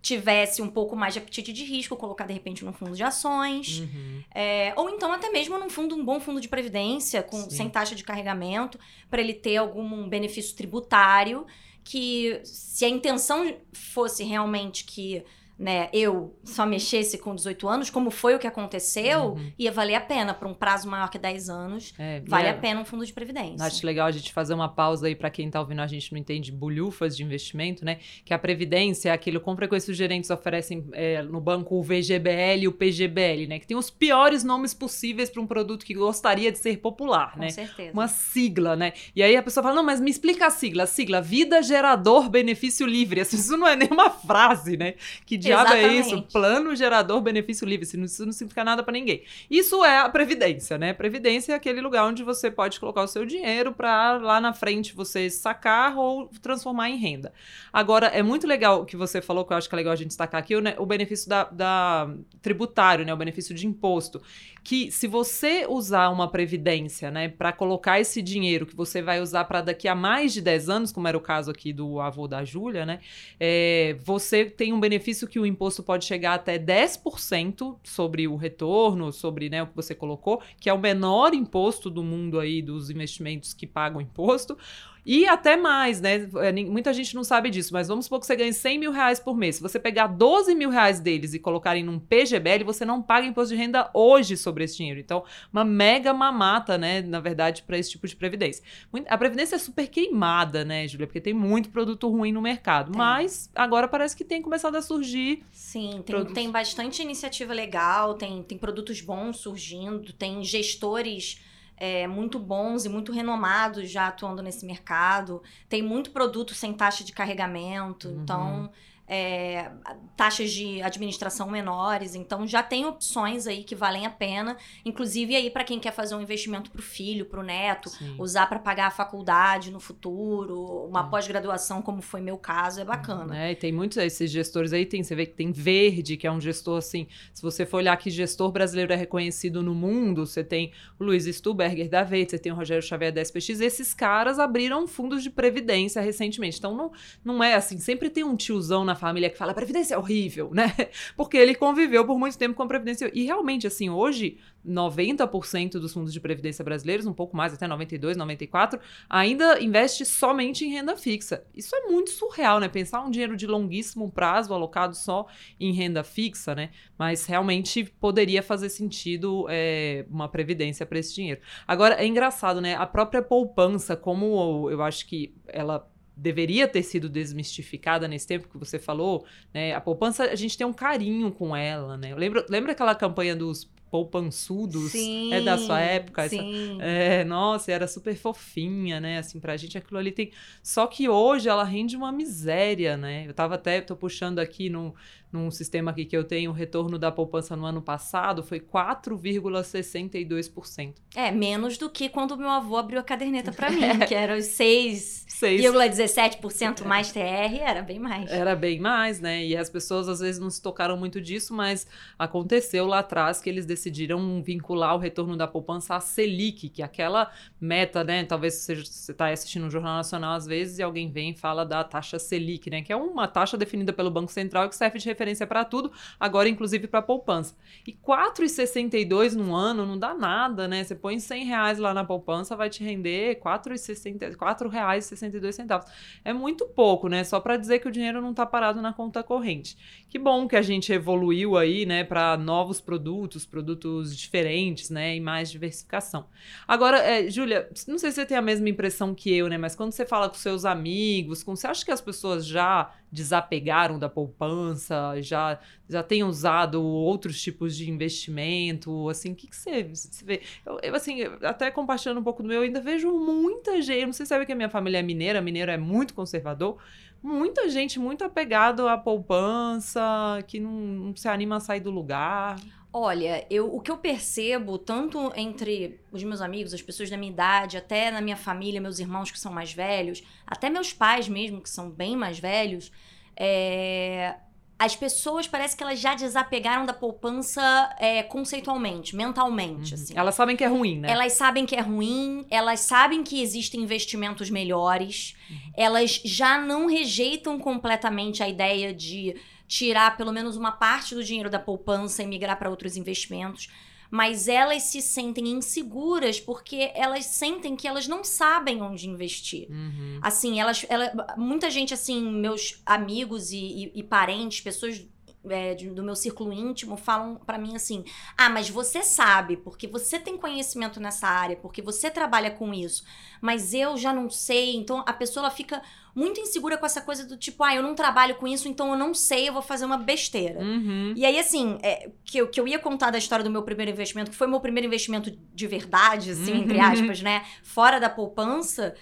tivesse 0.00 0.62
um 0.62 0.70
pouco 0.70 0.94
mais 0.94 1.12
de 1.12 1.18
apetite 1.18 1.52
de 1.52 1.64
risco, 1.64 1.96
colocar 1.96 2.24
de 2.26 2.32
repente 2.32 2.64
num 2.64 2.72
fundo 2.72 2.94
de 2.94 3.02
ações. 3.02 3.80
Uhum. 3.80 4.22
É, 4.34 4.72
ou 4.76 4.88
então 4.88 5.12
até 5.12 5.28
mesmo 5.30 5.58
num 5.58 5.68
fundo, 5.68 5.96
um 5.96 6.04
bom 6.04 6.20
fundo 6.20 6.40
de 6.40 6.48
previdência, 6.48 7.22
com, 7.22 7.42
Sim. 7.42 7.50
sem 7.50 7.68
taxa 7.68 7.94
de 7.94 8.04
carregamento, 8.04 8.78
para 9.10 9.20
ele 9.20 9.34
ter 9.34 9.56
algum 9.56 10.08
benefício 10.08 10.56
tributário. 10.56 11.46
Que 11.82 12.40
se 12.44 12.84
a 12.84 12.88
intenção 12.88 13.56
fosse 13.72 14.22
realmente 14.22 14.84
que 14.84 15.24
né, 15.58 15.88
eu 15.92 16.38
só 16.44 16.64
mexesse 16.64 17.18
com 17.18 17.34
18 17.34 17.68
anos, 17.68 17.90
como 17.90 18.10
foi 18.10 18.34
o 18.34 18.38
que 18.38 18.46
aconteceu, 18.46 19.32
Uhum. 19.32 19.52
ia 19.58 19.72
valer 19.72 19.96
a 19.96 20.00
pena 20.00 20.32
para 20.32 20.46
um 20.46 20.54
prazo 20.54 20.88
maior 20.88 21.10
que 21.10 21.18
10 21.18 21.48
anos. 21.48 21.92
É, 21.98 22.20
Vale 22.26 22.44
e 22.44 22.46
a 22.46 22.50
é- 22.50 22.54
pena 22.54 22.80
um 22.80 22.84
fundo 22.84 23.04
de 23.04 23.12
previdência. 23.12 23.66
Acho 23.66 23.84
legal 23.84 24.06
a 24.06 24.10
gente 24.10 24.32
fazer 24.32 24.54
uma 24.54 24.68
pausa 24.68 25.06
aí 25.08 25.14
para 25.16 25.30
quem 25.30 25.50
tá 25.50 25.58
ouvindo 25.60 25.80
a 25.80 25.86
gente 25.86 26.12
não 26.12 26.18
entende 26.18 26.52
bolhufas 26.52 27.16
de 27.16 27.24
investimento, 27.24 27.84
né? 27.84 27.98
Que 28.24 28.32
a 28.32 28.38
previdência 28.38 29.08
é 29.10 29.12
aquilo 29.12 29.40
com 29.40 29.56
frequência 29.56 29.90
os 29.90 29.96
gerentes 29.96 30.30
oferecem 30.30 30.84
é, 30.92 31.22
no 31.22 31.40
banco 31.40 31.74
o 31.76 31.82
VGBL 31.82 32.62
e 32.62 32.68
o 32.68 32.72
PGBL, 32.72 33.46
né? 33.48 33.58
Que 33.58 33.66
tem 33.66 33.76
os 33.76 33.90
piores 33.90 34.44
nomes 34.44 34.72
possíveis 34.74 35.28
para 35.30 35.42
um 35.42 35.46
produto 35.46 35.84
que 35.84 35.94
gostaria 35.94 36.52
de 36.52 36.58
ser 36.58 36.78
popular, 36.78 37.32
Com 37.34 37.40
né? 37.40 37.50
certeza. 37.50 37.92
Uma 37.92 38.06
sigla, 38.08 38.76
né? 38.76 38.92
E 39.14 39.22
aí 39.22 39.36
a 39.36 39.42
pessoa 39.42 39.62
fala: 39.62 39.74
não, 39.74 39.82
mas 39.84 40.00
me 40.00 40.10
explica 40.10 40.46
a 40.46 40.50
sigla. 40.50 40.84
A 40.84 40.86
sigla, 40.86 41.20
vida 41.20 41.62
gerador 41.62 42.28
benefício 42.28 42.86
livre. 42.86 43.20
Assim, 43.20 43.36
Isso 43.36 43.56
não 43.56 43.66
é 43.66 43.74
nenhuma 43.76 44.10
frase, 44.10 44.76
né? 44.76 44.94
Que 45.26 45.36
diabo 45.48 45.72
é 45.74 45.82
isso? 46.00 46.22
Plano 46.32 46.74
gerador 46.76 47.20
benefício 47.20 47.66
livre. 47.66 47.84
Isso 47.86 47.96
não, 47.96 48.04
isso 48.04 48.24
não 48.24 48.32
significa 48.32 48.64
nada 48.64 48.82
para 48.82 48.92
ninguém. 48.92 49.22
Isso 49.50 49.84
é 49.84 49.98
a 50.00 50.08
previdência, 50.08 50.78
né? 50.78 50.92
Previdência 50.92 51.52
é 51.52 51.56
aquele 51.56 51.80
lugar 51.80 52.04
onde 52.06 52.22
você 52.22 52.50
pode 52.50 52.78
colocar 52.78 53.02
o 53.02 53.06
seu 53.08 53.24
dinheiro 53.26 53.72
para 53.72 54.18
lá 54.18 54.40
na 54.40 54.52
frente 54.52 54.94
você 54.94 55.28
sacar 55.30 55.96
ou 55.96 56.28
transformar 56.42 56.90
em 56.90 56.96
renda. 56.96 57.32
Agora, 57.72 58.06
é 58.06 58.22
muito 58.22 58.46
legal 58.46 58.82
o 58.82 58.84
que 58.86 58.96
você 58.96 59.20
falou, 59.20 59.44
que 59.44 59.52
eu 59.52 59.56
acho 59.56 59.68
que 59.68 59.74
é 59.74 59.76
legal 59.76 59.92
a 59.92 59.96
gente 59.96 60.08
destacar 60.08 60.40
aqui, 60.40 60.54
o, 60.56 60.60
né, 60.60 60.74
o 60.78 60.86
benefício 60.86 61.28
da, 61.28 61.44
da- 61.44 62.10
tributário, 62.42 63.04
né? 63.04 63.12
O 63.12 63.16
benefício 63.16 63.54
de 63.54 63.66
imposto. 63.66 64.20
Que 64.64 64.90
se 64.90 65.06
você 65.06 65.64
usar 65.68 66.10
uma 66.10 66.30
previdência, 66.30 67.10
né, 67.10 67.28
para 67.28 67.52
colocar 67.52 68.00
esse 68.00 68.20
dinheiro 68.20 68.66
que 68.66 68.76
você 68.76 69.00
vai 69.00 69.20
usar 69.20 69.44
para 69.44 69.60
daqui 69.62 69.88
a 69.88 69.94
mais 69.94 70.32
de 70.32 70.40
10 70.42 70.68
anos, 70.68 70.92
como 70.92 71.08
era 71.08 71.16
o 71.16 71.20
caso 71.20 71.50
aqui 71.50 71.72
do 71.72 72.00
avô 72.00 72.26
da 72.28 72.44
Júlia, 72.44 72.84
né? 72.84 73.00
é, 73.40 73.96
você 74.04 74.44
tem 74.44 74.72
um 74.72 74.80
benefício 74.80 75.26
que 75.28 75.37
que 75.38 75.40
o 75.40 75.46
imposto 75.46 75.84
pode 75.84 76.04
chegar 76.04 76.34
até 76.34 76.58
10% 76.58 77.76
sobre 77.84 78.26
o 78.26 78.34
retorno, 78.34 79.12
sobre 79.12 79.48
né, 79.48 79.62
o 79.62 79.68
que 79.68 79.76
você 79.76 79.94
colocou, 79.94 80.42
que 80.58 80.68
é 80.68 80.72
o 80.72 80.78
menor 80.78 81.32
imposto 81.32 81.88
do 81.88 82.02
mundo 82.02 82.40
aí 82.40 82.60
dos 82.60 82.90
investimentos 82.90 83.54
que 83.54 83.64
pagam 83.64 84.00
imposto. 84.00 84.58
E 85.04 85.26
até 85.26 85.56
mais, 85.56 86.00
né? 86.00 86.28
É, 86.36 86.52
muita 86.52 86.92
gente 86.92 87.14
não 87.14 87.24
sabe 87.24 87.50
disso, 87.50 87.72
mas 87.72 87.88
vamos 87.88 88.06
supor 88.06 88.20
que 88.20 88.26
você 88.26 88.36
ganhe 88.36 88.52
100 88.52 88.78
mil 88.78 88.92
reais 88.92 89.18
por 89.18 89.36
mês. 89.36 89.56
Se 89.56 89.62
você 89.62 89.78
pegar 89.78 90.06
12 90.06 90.54
mil 90.54 90.70
reais 90.70 91.00
deles 91.00 91.34
e 91.34 91.38
colocarem 91.38 91.82
num 91.82 91.98
PGBL, 91.98 92.64
você 92.64 92.84
não 92.84 93.02
paga 93.02 93.26
imposto 93.26 93.54
de 93.54 93.60
renda 93.60 93.90
hoje 93.94 94.36
sobre 94.36 94.64
esse 94.64 94.76
dinheiro. 94.76 95.00
Então, 95.00 95.24
uma 95.52 95.64
mega 95.64 96.12
mamata, 96.12 96.76
né? 96.76 97.02
Na 97.02 97.20
verdade, 97.20 97.62
para 97.62 97.78
esse 97.78 97.90
tipo 97.90 98.06
de 98.06 98.16
previdência. 98.16 98.62
A 99.08 99.18
previdência 99.18 99.56
é 99.56 99.58
super 99.58 99.88
queimada, 99.88 100.64
né, 100.64 100.86
Júlia? 100.86 101.06
Porque 101.06 101.20
tem 101.20 101.34
muito 101.34 101.70
produto 101.70 102.08
ruim 102.08 102.32
no 102.32 102.42
mercado. 102.42 102.92
Tem. 102.92 102.98
Mas 102.98 103.50
agora 103.54 103.88
parece 103.88 104.16
que 104.16 104.24
tem 104.24 104.42
começado 104.42 104.76
a 104.76 104.82
surgir. 104.82 105.44
Sim, 105.50 106.02
tem, 106.04 106.24
tem 106.26 106.50
bastante 106.50 107.02
iniciativa 107.02 107.52
legal, 107.52 108.14
tem, 108.14 108.42
tem 108.42 108.58
produtos 108.58 109.00
bons 109.00 109.38
surgindo, 109.38 110.12
tem 110.12 110.42
gestores 110.44 111.40
é, 111.78 112.06
muito 112.06 112.38
bons 112.38 112.84
e 112.84 112.88
muito 112.88 113.12
renomados 113.12 113.90
já 113.90 114.08
atuando 114.08 114.42
nesse 114.42 114.66
mercado. 114.66 115.42
Tem 115.68 115.82
muito 115.82 116.10
produto 116.10 116.54
sem 116.54 116.72
taxa 116.72 117.04
de 117.04 117.12
carregamento. 117.12 118.08
Uhum. 118.08 118.22
Então, 118.22 118.70
é, 119.08 119.70
taxas 120.16 120.52
de 120.52 120.82
administração 120.82 121.48
menores, 121.48 122.14
então 122.14 122.46
já 122.46 122.62
tem 122.62 122.84
opções 122.84 123.46
aí 123.46 123.64
que 123.64 123.74
valem 123.74 124.04
a 124.04 124.10
pena, 124.10 124.56
inclusive 124.84 125.34
aí 125.34 125.50
para 125.50 125.64
quem 125.64 125.80
quer 125.80 125.92
fazer 125.92 126.14
um 126.14 126.20
investimento 126.20 126.70
para 126.70 126.80
o 126.80 126.82
filho, 126.82 127.24
para 127.24 127.40
o 127.40 127.42
neto, 127.42 127.88
Sim. 127.88 128.14
usar 128.18 128.46
para 128.46 128.58
pagar 128.58 128.88
a 128.88 128.90
faculdade 128.90 129.70
no 129.70 129.80
futuro, 129.80 130.86
uma 130.86 131.06
é. 131.06 131.08
pós-graduação 131.08 131.80
como 131.80 132.02
foi 132.02 132.20
meu 132.20 132.36
caso, 132.36 132.80
é 132.80 132.84
bacana. 132.84 133.46
É, 133.46 133.52
e 133.52 133.56
tem 133.56 133.72
muitos 133.72 133.96
esses 133.96 134.30
gestores 134.30 134.74
aí, 134.74 134.84
tem, 134.84 135.02
você 135.02 135.14
vê 135.14 135.24
que 135.24 135.34
tem 135.34 135.50
Verde, 135.50 136.16
que 136.16 136.26
é 136.26 136.30
um 136.30 136.40
gestor 136.40 136.76
assim, 136.76 137.06
se 137.32 137.40
você 137.40 137.64
for 137.64 137.78
olhar 137.78 137.96
que 137.96 138.10
gestor 138.10 138.52
brasileiro 138.52 138.92
é 138.92 138.96
reconhecido 138.96 139.62
no 139.62 139.74
mundo, 139.74 140.26
você 140.26 140.44
tem 140.44 140.72
o 140.98 141.04
Luiz 141.04 141.24
Stuberger 141.24 141.88
da 141.88 142.02
Verde, 142.02 142.32
você 142.32 142.38
tem 142.38 142.52
o 142.52 142.54
Rogério 142.54 142.82
Xavier 142.82 143.12
da 143.12 143.22
SPX, 143.22 143.60
esses 143.60 143.94
caras 143.94 144.38
abriram 144.38 144.86
fundos 144.86 145.22
de 145.22 145.30
previdência 145.30 146.02
recentemente, 146.02 146.58
então 146.58 146.76
não, 146.76 146.92
não 147.24 147.42
é 147.42 147.54
assim, 147.54 147.78
sempre 147.78 148.10
tem 148.10 148.22
um 148.22 148.36
tiozão 148.36 148.84
na 148.84 148.97
família 148.98 149.30
que 149.30 149.38
fala 149.38 149.54
previdência 149.54 149.94
é 149.94 149.98
horrível, 149.98 150.50
né? 150.52 150.74
Porque 151.16 151.36
ele 151.36 151.54
conviveu 151.54 152.04
por 152.04 152.18
muito 152.18 152.36
tempo 152.36 152.54
com 152.54 152.62
a 152.62 152.66
previdência. 152.66 153.10
E 153.14 153.24
realmente, 153.24 153.66
assim, 153.66 153.88
hoje, 153.88 154.38
90% 154.66 155.72
dos 155.72 155.92
fundos 155.92 156.12
de 156.12 156.20
previdência 156.20 156.64
brasileiros, 156.64 157.06
um 157.06 157.12
pouco 157.12 157.36
mais, 157.36 157.54
até 157.54 157.66
92, 157.66 158.16
94, 158.16 158.78
ainda 159.08 159.60
investe 159.60 160.04
somente 160.04 160.64
em 160.64 160.70
renda 160.70 160.96
fixa. 160.96 161.44
Isso 161.54 161.74
é 161.74 161.86
muito 161.86 162.10
surreal, 162.10 162.60
né? 162.60 162.68
Pensar 162.68 163.00
um 163.02 163.10
dinheiro 163.10 163.36
de 163.36 163.46
longuíssimo 163.46 164.10
prazo 164.10 164.52
alocado 164.52 164.94
só 164.94 165.26
em 165.58 165.72
renda 165.72 166.04
fixa, 166.04 166.54
né? 166.54 166.70
Mas 166.98 167.24
realmente 167.26 167.84
poderia 167.84 168.42
fazer 168.42 168.68
sentido 168.68 169.46
é, 169.48 170.04
uma 170.10 170.28
previdência 170.28 170.84
para 170.84 170.98
esse 170.98 171.14
dinheiro. 171.14 171.40
Agora, 171.66 171.94
é 171.94 172.06
engraçado, 172.06 172.60
né? 172.60 172.74
A 172.74 172.86
própria 172.86 173.22
poupança, 173.22 173.96
como 173.96 174.68
eu 174.70 174.82
acho 174.82 175.06
que 175.06 175.34
ela 175.46 175.88
deveria 176.18 176.66
ter 176.66 176.82
sido 176.82 177.08
desmistificada 177.08 178.08
nesse 178.08 178.26
tempo 178.26 178.48
que 178.48 178.58
você 178.58 178.78
falou, 178.78 179.24
né? 179.54 179.74
A 179.74 179.80
poupança, 179.80 180.24
a 180.24 180.34
gente 180.34 180.58
tem 180.58 180.66
um 180.66 180.72
carinho 180.72 181.30
com 181.30 181.54
ela, 181.54 181.96
né? 181.96 182.14
Lembra, 182.14 182.44
lembra 182.48 182.72
aquela 182.72 182.94
campanha 182.94 183.36
dos 183.36 183.70
poupançudos 183.90 184.92
sim, 184.92 185.32
é 185.32 185.40
da 185.40 185.56
sua 185.56 185.80
época 185.80 186.28
sim. 186.28 186.74
Essa, 186.74 186.82
é, 186.82 187.24
nossa 187.24 187.72
era 187.72 187.88
super 187.88 188.14
fofinha 188.14 189.00
né 189.00 189.16
assim 189.16 189.40
pra 189.40 189.56
gente 189.56 189.78
aquilo 189.78 189.98
ali 189.98 190.12
tem 190.12 190.30
só 190.62 190.86
que 190.86 191.08
hoje 191.08 191.48
ela 191.48 191.64
rende 191.64 191.96
uma 191.96 192.12
miséria 192.12 192.98
né 192.98 193.24
eu 193.26 193.32
tava 193.32 193.54
até 193.54 193.80
tô 193.80 193.96
puxando 193.96 194.40
aqui 194.40 194.68
no 194.68 194.94
num 195.32 195.50
sistema 195.50 195.90
aqui 195.90 196.04
que 196.04 196.16
eu 196.16 196.22
tenho, 196.24 196.50
o 196.50 196.54
retorno 196.54 196.98
da 196.98 197.10
poupança 197.12 197.54
no 197.54 197.66
ano 197.66 197.82
passado 197.82 198.42
foi 198.42 198.58
4,62%. 198.60 200.94
É, 201.14 201.30
menos 201.30 201.76
do 201.76 201.90
que 201.90 202.08
quando 202.08 202.34
meu 202.36 202.48
avô 202.48 202.76
abriu 202.76 202.98
a 202.98 203.02
caderneta 203.02 203.52
para 203.52 203.70
mim, 203.70 203.82
que 204.08 204.14
era 204.14 204.34
os 204.36 204.46
6,17% 204.46 206.84
mais 206.84 207.12
TR, 207.12 207.58
era 207.60 207.82
bem 207.82 207.98
mais. 207.98 208.30
Era 208.30 208.56
bem 208.56 208.80
mais, 208.80 209.20
né? 209.20 209.44
E 209.44 209.54
as 209.56 209.68
pessoas 209.68 210.08
às 210.08 210.20
vezes 210.20 210.40
não 210.40 210.48
se 210.48 210.62
tocaram 210.62 210.96
muito 210.96 211.20
disso, 211.20 211.52
mas 211.52 211.86
aconteceu 212.18 212.86
lá 212.86 213.00
atrás 213.00 213.38
que 213.40 213.50
eles 213.50 213.66
decidiram 213.66 214.42
vincular 214.42 214.94
o 214.94 214.98
retorno 214.98 215.36
da 215.36 215.46
poupança 215.46 215.94
à 215.94 216.00
Selic, 216.00 216.70
que 216.70 216.80
é 216.82 216.84
aquela 216.84 217.30
meta, 217.60 218.02
né? 218.02 218.24
Talvez 218.24 218.54
você 218.54 218.72
está 218.72 219.28
assistindo 219.28 219.66
um 219.66 219.70
Jornal 219.70 219.96
Nacional 219.96 220.34
às 220.34 220.46
vezes 220.46 220.78
e 220.78 220.82
alguém 220.82 221.10
vem 221.10 221.30
e 221.30 221.36
fala 221.36 221.64
da 221.64 221.82
taxa 221.84 222.18
Selic, 222.18 222.70
né? 222.70 222.80
Que 222.82 222.92
é 222.92 222.96
uma 222.96 223.28
taxa 223.28 223.58
definida 223.58 223.92
pelo 223.92 224.10
Banco 224.10 224.32
Central 224.32 224.64
e 224.64 224.70
que 224.70 224.76
serve 224.76 224.98
de 224.98 225.17
referência 225.18 225.46
para 225.46 225.64
tudo, 225.64 225.90
agora 226.18 226.48
inclusive 226.48 226.86
para 226.86 227.02
poupança. 227.02 227.56
E 227.84 227.92
4,62 227.92 229.34
no 229.34 229.54
ano 229.54 229.84
não 229.84 229.98
dá 229.98 230.14
nada, 230.14 230.68
né? 230.68 230.84
Você 230.84 230.94
põe 230.94 231.18
100 231.18 231.44
reais 231.44 231.78
lá 231.78 231.92
na 231.92 232.04
poupança, 232.04 232.54
vai 232.54 232.70
te 232.70 232.84
render 232.84 233.30
R$ 233.30 233.40
4,62. 233.42 235.84
É 236.24 236.32
muito 236.32 236.66
pouco, 236.66 237.08
né? 237.08 237.24
Só 237.24 237.40
para 237.40 237.56
dizer 237.56 237.80
que 237.80 237.88
o 237.88 237.90
dinheiro 237.90 238.22
não 238.22 238.30
está 238.30 238.46
parado 238.46 238.80
na 238.80 238.92
conta 238.92 239.24
corrente. 239.24 239.76
Que 240.08 240.18
bom 240.18 240.46
que 240.46 240.56
a 240.56 240.62
gente 240.62 240.92
evoluiu 240.92 241.56
aí, 241.56 241.84
né, 241.84 242.04
para 242.04 242.36
novos 242.36 242.80
produtos, 242.80 243.44
produtos 243.44 244.16
diferentes, 244.16 244.88
né, 244.88 245.16
e 245.16 245.20
mais 245.20 245.50
diversificação. 245.50 246.26
Agora, 246.66 246.98
é, 246.98 247.28
Júlia, 247.28 247.68
não 247.86 247.98
sei 247.98 248.10
se 248.10 248.16
você 248.16 248.26
tem 248.26 248.36
a 248.36 248.42
mesma 248.42 248.68
impressão 248.68 249.14
que 249.14 249.34
eu, 249.34 249.48
né, 249.48 249.58
mas 249.58 249.74
quando 249.74 249.92
você 249.92 250.06
fala 250.06 250.28
com 250.28 250.36
seus 250.36 250.64
amigos, 250.64 251.42
com, 251.42 251.54
você 251.54 251.66
acha 251.66 251.84
que 251.84 251.90
as 251.90 252.00
pessoas 252.00 252.46
já 252.46 252.92
desapegaram 253.10 253.98
da 253.98 254.08
poupança, 254.08 255.14
já, 255.20 255.58
já 255.88 256.02
têm 256.02 256.22
usado 256.22 256.82
outros 256.82 257.40
tipos 257.40 257.76
de 257.76 257.90
investimento, 257.90 259.08
assim, 259.08 259.32
o 259.32 259.34
que, 259.34 259.46
que 259.46 259.56
você, 259.56 259.84
você 259.84 260.24
vê? 260.24 260.42
Eu, 260.64 260.78
eu, 260.82 260.94
assim, 260.94 261.22
até 261.42 261.70
compartilhando 261.70 262.20
um 262.20 262.24
pouco 262.24 262.42
do 262.42 262.48
meu, 262.48 262.58
eu 262.58 262.62
ainda 262.64 262.80
vejo 262.80 263.10
muita 263.12 263.80
gente, 263.80 264.06
não 264.06 264.12
sei 264.12 264.26
se 264.26 264.30
sabe 264.30 264.46
que 264.46 264.52
a 264.52 264.56
minha 264.56 264.70
família 264.70 264.98
é 264.98 265.02
mineira, 265.02 265.40
mineiro 265.40 265.70
é 265.70 265.78
muito 265.78 266.14
conservador, 266.14 266.78
muita 267.22 267.68
gente 267.68 267.98
muito 267.98 268.24
apegado 268.24 268.86
à 268.86 268.96
poupança, 268.96 270.02
que 270.46 270.60
não, 270.60 270.70
não 270.70 271.16
se 271.16 271.28
anima 271.28 271.56
a 271.56 271.60
sair 271.60 271.80
do 271.80 271.90
lugar. 271.90 272.56
Olha, 272.92 273.46
eu, 273.50 273.74
o 273.74 273.80
que 273.80 273.90
eu 273.90 273.98
percebo, 273.98 274.78
tanto 274.78 275.32
entre 275.36 276.00
os 276.10 276.24
meus 276.24 276.40
amigos, 276.40 276.72
as 276.72 276.80
pessoas 276.80 277.10
da 277.10 277.16
minha 277.16 277.30
idade, 277.30 277.76
até 277.76 278.10
na 278.10 278.20
minha 278.20 278.36
família, 278.36 278.80
meus 278.80 278.98
irmãos 278.98 279.30
que 279.30 279.38
são 279.38 279.52
mais 279.52 279.72
velhos, 279.72 280.22
até 280.46 280.70
meus 280.70 280.92
pais 280.92 281.28
mesmo, 281.28 281.60
que 281.60 281.68
são 281.68 281.90
bem 281.90 282.16
mais 282.16 282.38
velhos, 282.38 282.90
é, 283.36 284.36
as 284.78 284.94
pessoas 284.94 285.48
parece 285.48 285.76
que 285.76 285.82
elas 285.82 285.98
já 285.98 286.14
desapegaram 286.14 286.86
da 286.86 286.94
poupança 286.94 287.94
é, 287.98 288.22
conceitualmente, 288.22 289.16
mentalmente. 289.16 289.94
Uhum. 289.94 290.00
Assim. 290.00 290.14
Elas 290.16 290.34
sabem 290.36 290.56
que 290.56 290.62
é 290.62 290.68
ruim, 290.68 291.00
né? 291.00 291.10
Elas 291.10 291.32
sabem 291.32 291.66
que 291.66 291.74
é 291.74 291.80
ruim, 291.80 292.46
elas 292.48 292.80
sabem 292.80 293.24
que 293.24 293.42
existem 293.42 293.82
investimentos 293.82 294.48
melhores, 294.48 295.36
uhum. 295.50 295.72
elas 295.76 296.20
já 296.24 296.58
não 296.58 296.86
rejeitam 296.86 297.58
completamente 297.58 298.40
a 298.42 298.48
ideia 298.48 298.94
de 298.94 299.34
tirar 299.68 300.16
pelo 300.16 300.32
menos 300.32 300.56
uma 300.56 300.72
parte 300.72 301.14
do 301.14 301.22
dinheiro 301.22 301.50
da 301.50 301.58
poupança 301.58 302.22
e 302.22 302.26
migrar 302.26 302.58
para 302.58 302.70
outros 302.70 302.96
investimentos. 302.96 303.68
Mas 304.10 304.48
elas 304.48 304.84
se 304.84 305.02
sentem 305.02 305.48
inseguras 305.48 306.40
porque 306.40 306.90
elas 306.94 307.26
sentem 307.26 307.76
que 307.76 307.86
elas 307.86 308.08
não 308.08 308.24
sabem 308.24 308.80
onde 308.80 309.06
investir. 309.06 309.68
Uhum. 309.70 310.18
Assim, 310.22 310.58
elas, 310.58 310.86
ela, 310.88 311.12
muita 311.36 311.70
gente, 311.70 311.92
assim, 311.92 312.22
meus 312.32 312.80
amigos 312.86 313.52
e, 313.52 313.58
e, 313.58 313.92
e 313.96 314.02
parentes, 314.02 314.62
pessoas 314.62 315.06
é, 315.48 315.74
do 315.74 316.02
meu 316.02 316.16
círculo 316.16 316.52
íntimo 316.52 316.96
falam 316.96 317.36
para 317.46 317.58
mim 317.58 317.76
assim: 317.76 318.04
ah, 318.36 318.48
mas 318.48 318.68
você 318.68 319.02
sabe, 319.02 319.56
porque 319.56 319.86
você 319.86 320.18
tem 320.18 320.36
conhecimento 320.36 321.00
nessa 321.00 321.26
área, 321.26 321.56
porque 321.56 321.80
você 321.80 322.10
trabalha 322.10 322.50
com 322.50 322.72
isso, 322.74 323.04
mas 323.40 323.72
eu 323.72 323.96
já 323.96 324.12
não 324.12 324.28
sei. 324.28 324.76
Então 324.76 325.04
a 325.06 325.12
pessoa 325.12 325.50
fica 325.50 325.82
muito 326.14 326.40
insegura 326.40 326.76
com 326.76 326.84
essa 326.84 327.00
coisa 327.00 327.24
do 327.24 327.36
tipo, 327.36 327.62
ah, 327.62 327.74
eu 327.74 327.82
não 327.82 327.94
trabalho 327.94 328.34
com 328.34 328.48
isso, 328.48 328.66
então 328.66 328.90
eu 328.90 328.98
não 328.98 329.14
sei, 329.14 329.48
eu 329.48 329.52
vou 329.52 329.62
fazer 329.62 329.84
uma 329.84 329.96
besteira. 329.96 330.60
Uhum. 330.60 331.14
E 331.16 331.24
aí, 331.24 331.38
assim, 331.38 331.78
é, 331.80 332.10
que, 332.24 332.38
eu, 332.38 332.48
que 332.48 332.60
eu 332.60 332.66
ia 332.66 332.78
contar 332.78 333.10
da 333.10 333.18
história 333.18 333.44
do 333.44 333.50
meu 333.50 333.62
primeiro 333.62 333.92
investimento, 333.92 334.30
que 334.30 334.36
foi 334.36 334.48
meu 334.48 334.60
primeiro 334.60 334.86
investimento 334.86 335.30
de 335.54 335.66
verdade, 335.66 336.32
assim, 336.32 336.52
uhum. 336.52 336.58
entre 336.58 336.80
aspas, 336.80 337.22
né? 337.22 337.44
Fora 337.62 338.00
da 338.00 338.10
poupança. 338.10 338.94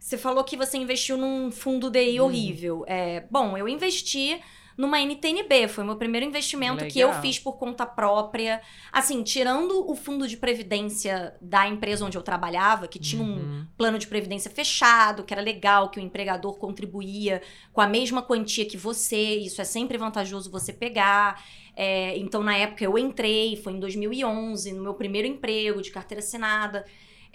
Você 0.00 0.18
falou 0.18 0.42
que 0.42 0.56
você 0.56 0.76
investiu 0.76 1.16
num 1.16 1.50
fundo 1.50 1.88
DI 1.88 2.18
uhum. 2.18 2.26
horrível. 2.26 2.84
É, 2.88 3.24
bom, 3.30 3.56
eu 3.56 3.68
investi 3.68 4.40
numa 4.76 5.00
NTNB. 5.00 5.68
Foi 5.68 5.84
o 5.84 5.86
meu 5.86 5.96
primeiro 5.96 6.26
investimento 6.26 6.84
Legal. 6.84 6.90
que 6.90 7.00
eu 7.00 7.12
fiz 7.14 7.38
por 7.38 7.56
conta 7.56 7.86
própria. 7.86 8.60
Assim, 8.92 9.22
tirando 9.22 9.88
o 9.88 9.94
fundo 9.94 10.26
de 10.26 10.36
previdência 10.36 11.34
da 11.40 11.68
empresa 11.68 12.04
onde 12.04 12.18
eu 12.18 12.22
trabalhava, 12.22 12.88
que 12.88 12.98
tinha 12.98 13.22
uhum. 13.22 13.62
um 13.62 13.66
plano 13.76 13.98
de 13.98 14.06
previdência 14.06 14.50
fechado, 14.50 15.24
que 15.24 15.32
era 15.32 15.42
legal, 15.42 15.90
que 15.90 15.98
o 15.98 16.02
empregador 16.02 16.58
contribuía 16.58 17.42
com 17.72 17.80
a 17.80 17.86
mesma 17.86 18.22
quantia 18.22 18.64
que 18.64 18.76
você. 18.76 19.36
Isso 19.36 19.60
é 19.60 19.64
sempre 19.64 19.96
vantajoso 19.96 20.50
você 20.50 20.72
pegar. 20.72 21.42
É, 21.76 22.16
então, 22.18 22.42
na 22.42 22.56
época, 22.56 22.84
eu 22.84 22.96
entrei, 22.96 23.56
foi 23.56 23.72
em 23.72 23.80
2011, 23.80 24.72
no 24.72 24.82
meu 24.82 24.94
primeiro 24.94 25.26
emprego 25.26 25.82
de 25.82 25.90
carteira 25.90 26.22
assinada. 26.22 26.84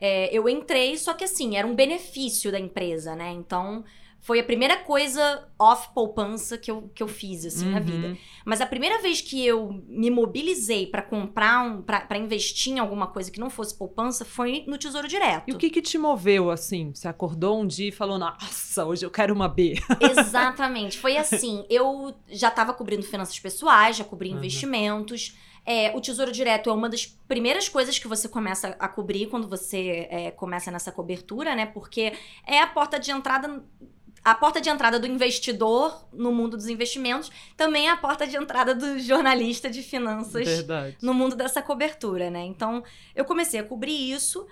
é, 0.02 0.30
eu 0.32 0.48
entrei, 0.48 0.98
só 0.98 1.14
que 1.14 1.26
assim, 1.26 1.58
era 1.58 1.68
um 1.68 1.76
benefício 1.76 2.52
da 2.52 2.60
empresa, 2.60 3.16
né? 3.16 3.32
Então, 3.32 3.84
foi 4.22 4.40
a 4.40 4.44
primeira 4.44 4.78
coisa 4.78 5.48
off 5.58 5.90
poupança 5.94 6.58
que 6.58 6.70
eu, 6.70 6.92
que 6.94 7.02
eu 7.02 7.08
fiz, 7.08 7.46
assim, 7.46 7.66
Uhum. 7.68 7.72
na 7.72 7.80
vida. 7.80 8.18
Mas 8.46 8.60
a 8.62 8.66
primeira 8.66 9.02
vez 9.02 9.22
que 9.22 9.46
eu 9.46 9.82
me 9.88 10.10
mobilizei 10.12 10.88
pra 10.88 11.02
comprar, 11.02 11.64
um, 11.66 11.82
pra 11.82 12.18
investir 12.18 12.74
em 12.74 12.80
alguma 12.80 13.08
coisa 13.08 13.32
que 13.32 13.40
não 13.40 13.50
fosse 13.50 13.78
poupança, 13.78 14.26
foi 14.26 14.64
no 14.68 14.78
Tesouro 14.78 15.08
Direto. 15.08 15.46
E 15.48 15.54
o 15.54 15.58
que 15.58 15.70
que 15.70 15.82
te 15.82 15.98
moveu, 15.98 16.50
assim? 16.52 16.92
Você 16.94 17.08
acordou 17.08 17.60
um 17.62 17.66
dia 17.68 17.90
e 17.90 17.92
falou, 17.92 18.18
nossa, 18.18 18.86
hoje 18.86 19.06
eu 19.06 19.12
quero 19.12 19.34
uma 19.34 19.48
B. 19.48 19.76
Exatamente. 20.00 20.98
Foi 20.98 21.18
assim. 21.18 21.66
Eu 21.70 22.14
já 22.28 22.50
estava 22.50 22.74
cobrindo 22.74 23.04
finanças 23.04 23.40
pessoais, 23.40 23.96
já 23.98 24.04
cobri 24.04 24.30
Uhum. 24.32 24.38
investimentos. 24.38 25.36
É, 25.66 25.96
o 25.96 26.02
Tesouro 26.02 26.32
Direto 26.32 26.70
é 26.70 26.74
uma 26.74 26.90
das 26.90 27.06
primeiras 27.06 27.68
coisas 27.70 28.00
que 28.00 28.08
você 28.08 28.28
começa 28.28 28.76
a 28.80 28.88
cobrir 28.88 29.28
quando 29.28 29.48
você 29.48 30.08
é, 30.10 30.32
começa 30.32 30.72
nessa 30.72 30.92
cobertura, 30.92 31.56
né? 31.56 31.66
Porque 31.68 32.14
é 32.48 32.60
a 32.62 32.68
porta 32.68 33.00
de 33.00 33.12
entrada. 33.12 33.64
A 34.24 34.36
porta 34.36 34.60
de 34.60 34.70
entrada 34.70 35.00
do 35.00 35.08
investidor 35.08 36.08
no 36.12 36.32
mundo 36.32 36.58
dos 36.58 36.68
investimentos 36.68 37.32
também 37.56 37.88
é 37.88 37.92
a 37.92 37.98
porta 37.98 38.28
de 38.28 38.36
entrada 38.36 38.76
do 38.76 39.00
jornalista 39.00 39.70
de 39.70 39.82
finanças 39.82 40.48
Verdade. 40.48 40.98
no 41.02 41.14
mundo 41.14 41.36
dessa 41.36 41.62
cobertura, 41.62 42.30
né? 42.30 42.44
Então, 42.44 42.84
eu 43.16 43.26
comecei 43.26 43.60
a 43.60 43.64
cobrir 43.64 44.12
isso. 44.12 44.46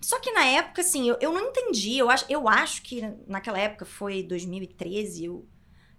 Só 0.00 0.18
que 0.18 0.32
na 0.32 0.44
época, 0.44 0.80
assim, 0.80 1.08
eu, 1.08 1.16
eu 1.20 1.32
não 1.32 1.48
entendi. 1.48 1.96
Eu 1.96 2.10
acho, 2.10 2.24
eu 2.28 2.48
acho 2.48 2.82
que 2.82 3.02
naquela 3.26 3.58
época 3.58 3.84
foi 3.84 4.22
2013. 4.24 5.24
Eu, 5.24 5.46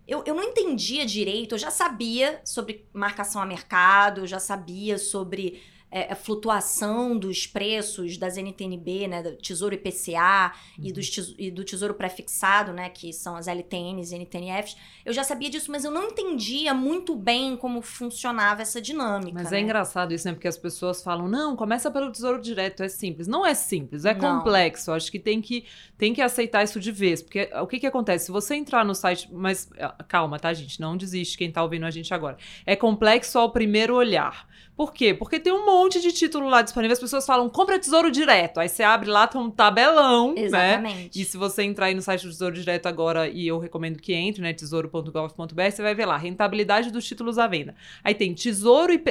eu, 0.06 0.24
eu 0.26 0.36
não 0.36 0.44
entendia 0.44 1.06
direito. 1.06 1.56
Eu 1.56 1.60
já 1.60 1.72
sabia 1.72 2.42
sobre 2.44 2.86
marcação 2.94 3.42
a 3.42 3.46
mercado, 3.46 4.22
eu 4.22 4.28
já 4.28 4.40
sabia 4.40 4.98
sobre 4.98 5.64
é, 5.94 6.12
a 6.12 6.16
flutuação 6.16 7.16
dos 7.16 7.46
preços 7.46 8.18
das 8.18 8.36
NTNB, 8.36 9.08
né? 9.08 9.22
Do 9.22 9.34
Tesouro 9.36 9.76
IPCA 9.76 10.52
e, 10.82 10.92
dos 10.92 11.08
tes- 11.08 11.36
e 11.38 11.52
do 11.52 11.64
Tesouro 11.64 11.94
Prefixado, 11.94 12.74
né? 12.74 12.90
Que 12.90 13.14
são 13.14 13.36
as 13.36 13.48
LTNs 13.48 14.12
e 14.12 14.16
NTNFs. 14.16 14.76
Eu 15.06 15.14
já 15.14 15.24
sabia 15.24 15.52
disso, 15.52 15.72
mas 15.72 15.86
eu 15.86 15.92
não 15.92 16.06
entendia 16.06 16.74
muito 16.74 17.16
bem 17.16 17.56
como 17.56 17.82
funcionava 17.84 18.64
essa 18.64 18.82
dinâmica. 18.82 19.34
Mas 19.36 19.52
né? 19.52 19.60
é 19.60 19.62
engraçado 19.62 20.14
isso, 20.14 20.28
né? 20.28 20.34
Porque 20.34 20.48
as 20.48 20.58
pessoas 20.58 21.04
falam, 21.04 21.28
não, 21.28 21.56
começa 21.56 21.92
pelo 21.92 22.12
Tesouro 22.12 22.42
Direto, 22.42 22.82
é 22.82 22.90
simples. 22.90 23.28
Não 23.28 23.46
é 23.46 23.54
simples, 23.54 24.04
é 24.04 24.16
Não. 24.16 24.40
complexo. 24.40 24.92
Acho 24.92 25.12
que 25.12 25.20
tem, 25.20 25.42
que 25.42 25.64
tem 25.96 26.12
que 26.12 26.22
aceitar 26.24 26.64
isso 26.64 26.80
de 26.80 26.92
vez. 26.92 27.22
Porque 27.22 27.52
o 27.62 27.68
que 27.68 27.80
que 27.80 27.86
acontece? 27.86 28.26
Se 28.26 28.32
você 28.32 28.56
entrar 28.56 28.84
no 28.84 28.96
site... 28.96 29.30
Mas 29.32 29.70
ah, 29.80 30.04
calma, 30.08 30.40
tá, 30.40 30.52
gente? 30.54 30.82
Não 30.82 30.98
desiste 30.98 31.38
quem 31.38 31.52
tá 31.52 31.62
ouvindo 31.62 31.86
a 31.86 31.92
gente 31.92 32.12
agora. 32.14 32.38
É 32.66 32.76
complexo 32.76 33.38
ao 33.38 33.52
primeiro 33.52 33.96
olhar. 33.96 34.52
Por 34.76 34.92
quê? 34.92 35.14
Porque 35.14 35.40
tem 35.40 35.54
um 35.54 35.66
monte 35.68 35.83
de 35.90 36.12
título 36.12 36.50
lá 36.50 36.62
disponível. 36.62 36.94
As 36.94 37.00
pessoas 37.00 37.26
falam, 37.26 37.50
compra 37.50 37.80
Tesouro 37.80 38.12
Direto. 38.12 38.60
Aí 38.60 38.70
você 38.70 38.84
abre 38.84 39.10
lá, 39.10 39.28
tem 39.28 39.40
um 39.40 39.50
tabelão, 39.50 40.34
né? 40.34 40.42
Exatamente. 40.42 41.22
E 41.22 41.26
se 41.26 41.38
você 41.38 41.64
entrar 41.64 41.88
aí 41.88 41.96
no 41.96 42.02
site 42.02 42.24
do 42.24 42.30
Tesouro 42.30 42.56
Direto 42.56 42.88
agora, 42.88 43.28
e 43.28 43.48
eu 43.48 43.60
recomendo 43.60 44.00
que 44.00 44.14
entre, 44.14 44.42
né? 44.42 44.54
tesouro.gov.br, 44.54 45.72
você 45.72 45.82
vai 45.82 45.96
ver 45.96 46.06
lá, 46.06 46.18
rentabilidade 46.18 46.92
dos 46.92 47.06
títulos 47.06 47.38
à 47.38 47.48
venda. 47.48 47.76
Aí 48.04 48.14
tem 48.16 48.34
Tesouro 48.34 48.94
e 48.94 49.02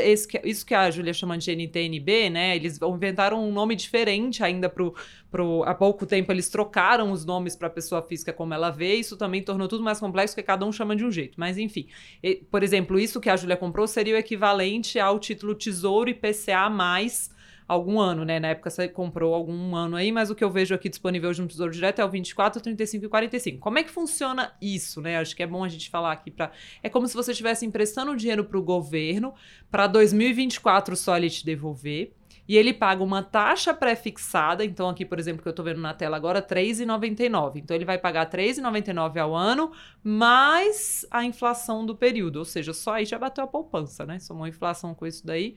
isso 0.44 0.66
que 0.66 0.74
a 0.74 0.90
Júlia 0.90 1.12
chama 1.12 1.38
de 1.38 1.50
NTNB, 1.50 2.30
né? 2.30 2.56
Eles 2.56 2.78
inventaram 2.82 3.42
um 3.46 3.52
nome 3.52 3.76
diferente 3.76 4.42
ainda 4.42 4.68
pro, 4.68 4.94
pro. 5.30 5.62
Há 5.64 5.74
pouco 5.74 6.06
tempo 6.06 6.32
eles 6.32 6.48
trocaram 6.48 7.12
os 7.12 7.24
nomes 7.24 7.56
para 7.56 7.68
a 7.68 7.70
pessoa 7.70 8.02
física 8.02 8.32
como 8.32 8.54
ela 8.54 8.70
vê. 8.70 8.94
Isso 8.94 9.16
também 9.16 9.42
tornou 9.42 9.68
tudo 9.68 9.82
mais 9.82 9.98
complexo, 9.98 10.34
porque 10.34 10.46
cada 10.46 10.64
um 10.64 10.72
chama 10.72 10.94
de 10.96 11.04
um 11.04 11.10
jeito. 11.10 11.34
Mas 11.38 11.58
enfim. 11.58 11.86
Por 12.50 12.62
exemplo, 12.62 12.98
isso 12.98 13.20
que 13.20 13.30
a 13.30 13.36
Júlia 13.36 13.56
comprou 13.56 13.86
seria 13.86 14.14
o 14.14 14.18
equivalente 14.18 14.98
ao 14.98 15.18
título 15.18 15.54
Tesouro 15.54 16.10
IPCA 16.10 16.61
mais 16.70 17.30
algum 17.66 17.98
ano, 17.98 18.24
né? 18.24 18.38
Na 18.38 18.48
época 18.48 18.70
você 18.70 18.88
comprou 18.88 19.34
algum 19.34 19.74
ano 19.74 19.96
aí, 19.96 20.12
mas 20.12 20.30
o 20.30 20.34
que 20.34 20.44
eu 20.44 20.50
vejo 20.50 20.74
aqui 20.74 20.88
disponível 20.88 21.30
hoje 21.30 21.40
no 21.40 21.48
Tesouro 21.48 21.72
Direto 21.72 22.00
é 22.00 22.04
o 22.04 22.08
24, 22.08 22.60
35 22.60 23.04
e 23.04 23.08
45. 23.08 23.58
Como 23.58 23.78
é 23.78 23.82
que 23.82 23.90
funciona 23.90 24.52
isso, 24.60 25.00
né? 25.00 25.18
Acho 25.18 25.34
que 25.34 25.42
é 25.42 25.46
bom 25.46 25.64
a 25.64 25.68
gente 25.68 25.88
falar 25.88 26.12
aqui 26.12 26.30
para 26.30 26.52
É 26.82 26.88
como 26.88 27.06
se 27.06 27.14
você 27.14 27.32
estivesse 27.32 27.64
emprestando 27.64 28.14
dinheiro 28.16 28.44
para 28.44 28.58
o 28.58 28.62
governo 28.62 29.34
para 29.70 29.86
2024 29.86 30.96
só 30.96 31.16
ele 31.16 31.30
te 31.30 31.44
devolver. 31.44 32.12
E 32.48 32.56
ele 32.56 32.74
paga 32.74 33.04
uma 33.04 33.22
taxa 33.22 33.72
pré-fixada, 33.72 34.64
então 34.64 34.88
aqui, 34.88 35.04
por 35.06 35.18
exemplo, 35.18 35.42
que 35.42 35.48
eu 35.48 35.52
tô 35.52 35.62
vendo 35.62 35.80
na 35.80 35.94
tela 35.94 36.16
agora, 36.16 36.40
R$ 36.40 36.46
3,99. 36.46 37.56
Então 37.56 37.74
ele 37.74 37.84
vai 37.84 37.98
pagar 37.98 38.28
R$ 38.30 38.36
3,99 38.36 39.16
ao 39.18 39.34
ano, 39.34 39.70
mais 40.02 41.06
a 41.10 41.24
inflação 41.24 41.86
do 41.86 41.96
período. 41.96 42.36
Ou 42.40 42.44
seja, 42.44 42.72
só 42.72 42.94
aí 42.94 43.04
já 43.04 43.18
bateu 43.18 43.44
a 43.44 43.46
poupança, 43.46 44.04
né? 44.04 44.18
Somou 44.18 44.46
inflação 44.46 44.92
com 44.92 45.06
isso 45.06 45.24
daí. 45.24 45.56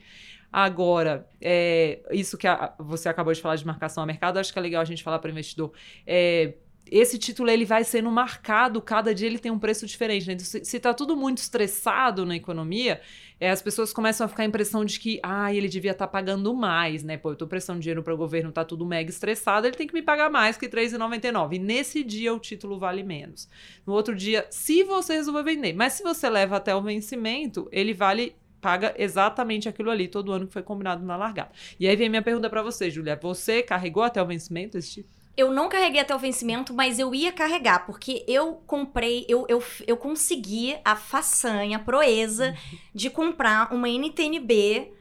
Agora, 0.57 1.27
é, 1.41 1.99
isso 2.11 2.37
que 2.37 2.47
a- 2.47 2.73
você 2.79 3.09
acabou 3.09 3.33
de 3.33 3.41
falar 3.41 3.57
de 3.57 3.65
marcação 3.65 4.01
a 4.01 4.05
mercado, 4.05 4.37
acho 4.37 4.53
que 4.53 4.57
é 4.57 4.61
legal 4.61 4.81
a 4.81 4.85
gente 4.85 5.03
falar 5.03 5.19
para 5.19 5.27
o 5.27 5.31
investidor. 5.31 5.73
É, 6.07 6.53
esse 6.89 7.19
título 7.19 7.49
ele 7.49 7.65
vai 7.65 7.83
sendo 7.83 8.09
marcado, 8.09 8.81
cada 8.81 9.13
dia 9.13 9.27
ele 9.27 9.37
tem 9.37 9.51
um 9.51 9.59
preço 9.59 9.85
diferente. 9.85 10.25
Né? 10.27 10.33
Então, 10.33 10.45
se, 10.45 10.63
se 10.63 10.79
tá 10.79 10.93
tudo 10.93 11.13
muito 11.13 11.39
estressado 11.39 12.25
na 12.25 12.37
economia, 12.37 13.01
é, 13.37 13.49
as 13.49 13.61
pessoas 13.61 13.91
começam 13.91 14.23
a 14.23 14.29
ficar 14.29 14.43
a 14.43 14.45
impressão 14.45 14.85
de 14.85 14.97
que, 14.97 15.19
ah, 15.21 15.53
ele 15.53 15.67
devia 15.67 15.91
estar 15.91 16.07
pagando 16.07 16.53
mais, 16.55 17.03
né? 17.03 17.17
Pô, 17.17 17.31
eu 17.31 17.35
tô 17.35 17.47
prestando 17.47 17.81
dinheiro 17.81 18.01
para 18.01 18.13
o 18.13 18.17
governo, 18.17 18.49
tá 18.49 18.63
tudo 18.63 18.85
mega 18.85 19.09
estressado, 19.09 19.67
ele 19.67 19.75
tem 19.75 19.85
que 19.87 19.93
me 19.93 20.01
pagar 20.01 20.29
mais 20.29 20.55
que 20.55 20.67
R$ 20.67 20.71
3,99. 20.71 21.57
E 21.57 21.59
nesse 21.59 22.01
dia 22.01 22.33
o 22.33 22.39
título 22.39 22.79
vale 22.79 23.03
menos. 23.03 23.49
No 23.85 23.91
outro 23.91 24.15
dia, 24.15 24.47
se 24.49 24.83
você 24.83 25.15
resolver 25.15 25.43
vender, 25.43 25.73
mas 25.73 25.91
se 25.91 26.01
você 26.03 26.29
leva 26.29 26.55
até 26.55 26.73
o 26.73 26.81
vencimento, 26.81 27.67
ele 27.73 27.93
vale 27.93 28.33
paga 28.65 28.95
exatamente 28.97 29.69
aquilo 29.69 29.91
ali 29.91 30.07
todo 30.07 30.31
ano 30.31 30.47
que 30.47 30.53
foi 30.53 30.63
combinado 30.63 31.05
na 31.05 31.15
largada. 31.15 31.51
E 31.79 31.87
aí 31.87 31.95
vem 31.95 32.09
minha 32.09 32.23
pergunta 32.23 32.49
para 32.49 32.63
você, 32.63 32.89
Julia, 32.89 33.15
você 33.21 33.61
carregou 33.61 34.01
até 34.01 34.19
o 34.19 34.25
vencimento 34.25 34.75
esse 34.75 34.91
tipo? 34.91 35.09
Eu 35.37 35.51
não 35.51 35.69
carreguei 35.69 36.01
até 36.01 36.15
o 36.15 36.17
vencimento, 36.17 36.73
mas 36.73 36.97
eu 36.97 37.13
ia 37.13 37.31
carregar, 37.31 37.85
porque 37.85 38.25
eu 38.27 38.53
comprei, 38.65 39.23
eu, 39.29 39.45
eu, 39.47 39.61
eu 39.85 39.95
consegui 39.95 40.75
a 40.83 40.95
façanha, 40.95 41.77
a 41.77 41.79
proeza 41.79 42.55
de 42.91 43.07
comprar 43.07 43.71
uma 43.71 43.87
NTNB 43.87 44.91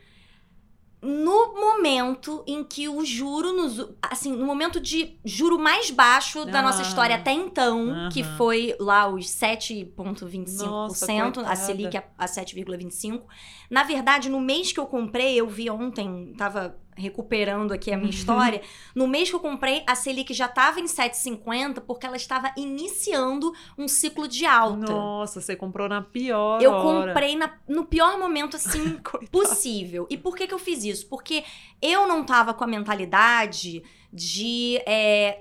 no 1.05 1.55
momento 1.55 2.43
em 2.47 2.65
que 2.65 2.89
o 2.89 3.05
juro, 3.05 3.53
nos, 3.53 3.89
assim, 4.03 4.33
no 4.35 4.47
momento 4.47 4.81
de 4.81 5.19
juro 5.25 5.59
mais 5.59 5.91
baixo 5.91 6.47
da 6.47 6.63
nossa 6.63 6.81
Ah. 6.81 6.87
história 6.87 7.17
até 7.17 7.31
então, 7.33 7.91
Aham. 7.91 8.09
que 8.09 8.25
foi 8.25 8.75
lá 8.81 9.07
os 9.07 9.27
Nossa, 9.27 9.47
7,25%, 9.47 11.45
a. 11.45 11.55
Selic 11.55 11.97
a, 11.97 12.05
a 12.17 12.27
7,25%. 12.27 13.23
Na 13.71 13.83
verdade, 13.83 14.29
no 14.29 14.41
mês 14.41 14.73
que 14.73 14.81
eu 14.81 14.87
comprei, 14.87 15.39
eu 15.39 15.47
vi 15.47 15.69
ontem, 15.69 16.33
tava 16.37 16.77
recuperando 16.97 17.73
aqui 17.73 17.93
a 17.93 17.97
minha 17.97 18.11
história, 18.11 18.61
no 18.95 19.07
mês 19.09 19.29
que 19.31 19.37
eu 19.37 19.41
comprei, 19.41 19.83
a 19.87 19.95
Selic 19.95 20.33
já 20.33 20.47
estava 20.47 20.81
em 20.81 20.85
7,50 20.87 21.81
porque 21.81 22.07
ela 22.07 22.17
estava 22.17 22.53
iniciando 22.57 23.53
um 23.77 23.89
ciclo 23.89 24.27
de 24.29 24.47
alta. 24.47 24.93
Nossa, 24.93 25.41
você 25.41 25.57
comprou 25.57 25.89
na 25.89 26.03
pior 26.03 26.63
Eu 26.63 26.73
hora. 26.73 27.13
comprei 27.13 27.37
na- 27.37 27.55
no 27.69 27.85
pior 27.85 28.19
momento, 28.19 28.57
assim, 28.57 28.99
possível. 29.31 30.07
E 30.09 30.17
por 30.17 30.37
que, 30.37 30.47
que 30.47 30.55
eu 30.55 30.59
fiz 30.59 30.85
isso? 30.85 31.09
Porque 31.09 31.45
eu 31.83 32.07
não 32.07 32.25
tava 32.25 32.55
com 32.55 32.65
a 32.65 32.67
mentalidade 32.67 33.83
de 34.13 34.81
é, 34.87 35.41